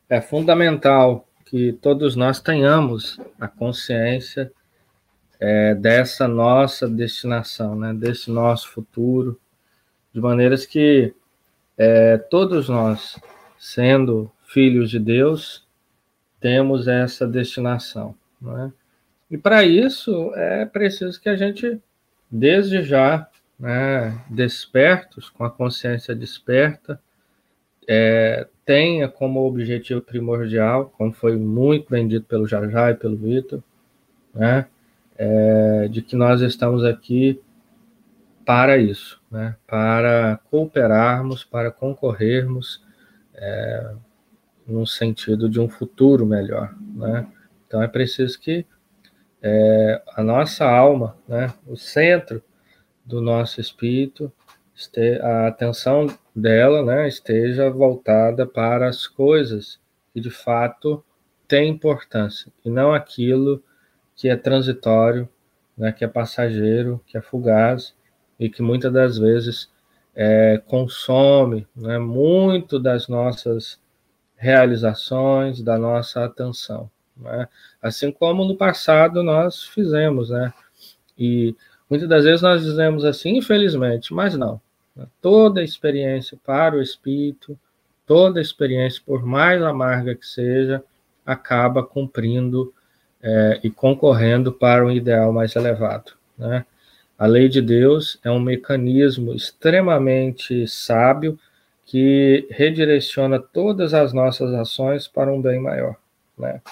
é 0.09 0.21
fundamental 0.21 1.27
que 1.47 1.73
todos 1.75 2.17
nós 2.17 2.41
tenhamos 2.41 3.19
a 3.41 3.49
consciência 3.49 4.53
é, 5.41 5.75
dessa 5.75 6.27
nossa 6.27 6.89
destinação, 6.89 7.75
né? 7.77 7.93
Desse 7.93 8.31
nosso 8.31 8.71
futuro, 8.71 9.39
de 10.13 10.21
maneiras 10.21 10.65
que 10.65 11.15
é, 11.77 12.17
todos 12.17 12.69
nós 12.69 13.19
sendo 13.59 14.31
filhos 14.45 14.91
de 14.91 14.99
Deus, 14.99 15.67
temos 16.41 16.89
essa 16.89 17.27
destinação. 17.27 18.15
Né? 18.41 18.73
E 19.31 19.37
para 19.37 19.65
isso 19.65 20.33
é 20.35 20.65
preciso 20.65 21.21
que 21.21 21.29
a 21.29 21.37
gente, 21.37 21.81
desde 22.31 22.83
já, 22.83 23.29
né, 23.59 24.19
despertos, 24.31 25.29
com 25.29 25.45
a 25.45 25.51
consciência 25.51 26.15
desperta, 26.15 27.01
é, 27.87 28.47
tenha 28.65 29.09
como 29.09 29.47
objetivo 29.47 30.01
primordial, 30.01 30.93
como 30.97 31.13
foi 31.13 31.37
muito 31.37 31.91
bem 31.91 32.07
dito 32.07 32.27
pelo 32.27 32.47
Jajá 32.47 32.91
e 32.91 32.95
pelo 32.95 33.17
Vitor, 33.17 33.63
né, 34.35 34.67
é, 35.17 35.89
de 35.89 36.01
que 36.01 36.15
nós 36.15 36.41
estamos 36.41 36.85
aqui 36.85 37.41
para 38.47 38.79
isso, 38.79 39.21
né, 39.31 39.57
para 39.67 40.39
cooperarmos, 40.51 41.45
para 41.45 41.71
concorrermos 41.71 42.83
é, 43.41 43.95
no 44.67 44.87
sentido 44.87 45.49
de 45.49 45.59
um 45.59 45.69
futuro 45.69 46.27
melhor, 46.27 46.75
né? 46.95 47.27
Então 47.67 47.83
é 47.83 47.89
preciso 47.89 48.39
que 48.41 48.67
é, 49.43 50.03
a 50.15 50.23
nossa 50.23 50.65
alma, 50.65 51.17
né, 51.27 51.53
o 51.67 51.77
centro 51.77 52.43
do 53.05 53.21
nosso 53.21 53.61
espírito, 53.61 54.33
este, 54.77 55.21
a 55.21 55.49
atenção 55.49 56.07
dela, 56.35 56.85
né, 56.85 57.09
esteja 57.09 57.71
voltada 57.71 58.47
para 58.47 58.89
as 58.89 59.07
coisas 59.07 59.81
que 60.13 60.21
de 60.21 60.31
fato 60.31 61.05
têm 61.47 61.71
importância 61.71 62.53
e 62.65 62.71
não 62.71 62.93
aquilo 62.93 63.63
que 64.15 64.29
é 64.29 64.37
transitório, 64.37 65.29
né, 65.77 65.93
que 65.93 66.05
é 66.05 66.09
passageiro, 66.09 67.01
que 67.07 67.17
é 67.17 67.21
fugaz 67.21 67.95
e 68.39 68.49
que 68.51 68.63
muitas 68.63 68.93
das 68.93 69.19
vezes 69.19 69.71
é, 70.21 70.61
consome 70.67 71.65
né, 71.77 71.97
muito 71.97 72.81
das 72.81 73.07
nossas 73.07 73.79
realizações, 74.37 75.63
da 75.63 75.79
nossa 75.79 76.25
atenção. 76.25 76.91
Né? 77.17 77.47
Assim 77.81 78.11
como 78.11 78.45
no 78.45 78.57
passado 78.57 79.23
nós 79.23 79.63
fizemos, 79.63 80.31
né? 80.31 80.53
E 81.17 81.55
muitas 81.89 82.09
das 82.09 82.25
vezes 82.25 82.43
nós 82.43 82.65
dizemos 82.65 83.05
assim, 83.05 83.37
infelizmente, 83.37 84.13
mas 84.13 84.37
não. 84.37 84.61
Né? 84.97 85.07
Toda 85.23 85.63
experiência 85.63 86.37
para 86.45 86.75
o 86.75 86.83
espírito, 86.83 87.57
toda 88.05 88.41
experiência, 88.41 89.01
por 89.07 89.25
mais 89.25 89.63
amarga 89.63 90.17
que 90.17 90.27
seja, 90.27 90.83
acaba 91.25 91.81
cumprindo 91.81 92.75
é, 93.23 93.61
e 93.63 93.71
concorrendo 93.71 94.53
para 94.53 94.85
um 94.85 94.91
ideal 94.91 95.33
mais 95.33 95.55
elevado, 95.55 96.13
né? 96.37 96.67
A 97.19 97.27
lei 97.27 97.49
de 97.49 97.61
Deus 97.61 98.17
é 98.23 98.31
um 98.31 98.39
mecanismo 98.39 99.35
extremamente 99.35 100.69
sábio 100.69 101.37
que 101.85 102.47
redireciona 102.49 103.41
todas 103.41 103.93
as 103.93 104.13
nossas 104.13 104.55
ações 104.55 105.09
para 105.09 105.33
um 105.33 105.43
bem 105.43 105.59
maior, 105.59 105.97
né? 106.39 106.63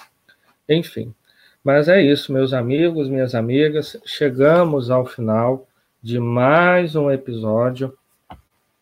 Enfim, 0.69 1.13
mas 1.61 1.89
é 1.89 2.01
isso, 2.01 2.31
meus 2.31 2.53
amigos, 2.53 3.09
minhas 3.09 3.35
amigas, 3.35 3.99
chegamos 4.05 4.89
ao 4.89 5.05
final 5.05 5.67
de 6.01 6.17
mais 6.17 6.95
um 6.95 7.11
episódio 7.11 7.93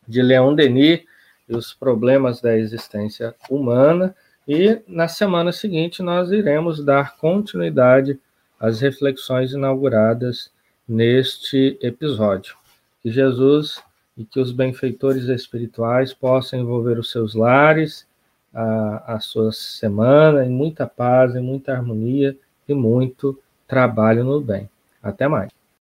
de 0.08 0.21
Leon 0.21 0.54
Denis 0.54 1.01
e 1.49 1.56
os 1.56 1.73
problemas 1.73 2.39
da 2.39 2.56
existência 2.56 3.34
humana, 3.49 4.15
e 4.47 4.84
na 4.88 5.08
semana 5.08 5.51
seguinte 5.51 6.04
nós 6.04 6.32
iremos 6.32 6.86
dar 6.86 7.17
continuidade 7.17 8.19
às 8.60 8.82
reflexões 8.82 9.51
inauguradas 9.51 10.54
neste 10.88 11.78
episódio. 11.82 12.56
Que 13.02 13.12
Jesus 13.12 13.82
e 14.17 14.24
que 14.24 14.39
os 14.39 14.52
benfeitores 14.52 15.26
espirituais 15.26 16.13
possam 16.13 16.60
envolver 16.60 16.98
os 16.98 17.12
seus 17.12 17.36
lares, 17.36 18.08
a, 18.54 19.15
a 19.15 19.19
sua 19.19 19.52
semana 19.52 20.45
em 20.45 20.50
muita 20.50 20.88
paz, 20.88 21.36
em 21.36 21.41
muita 21.41 21.74
harmonia 21.74 22.38
e 22.67 22.74
muito 22.74 23.38
trabalho 23.67 24.24
no 24.24 24.39
bem. 24.39 24.69
Até 25.04 25.28
mais. 25.28 25.55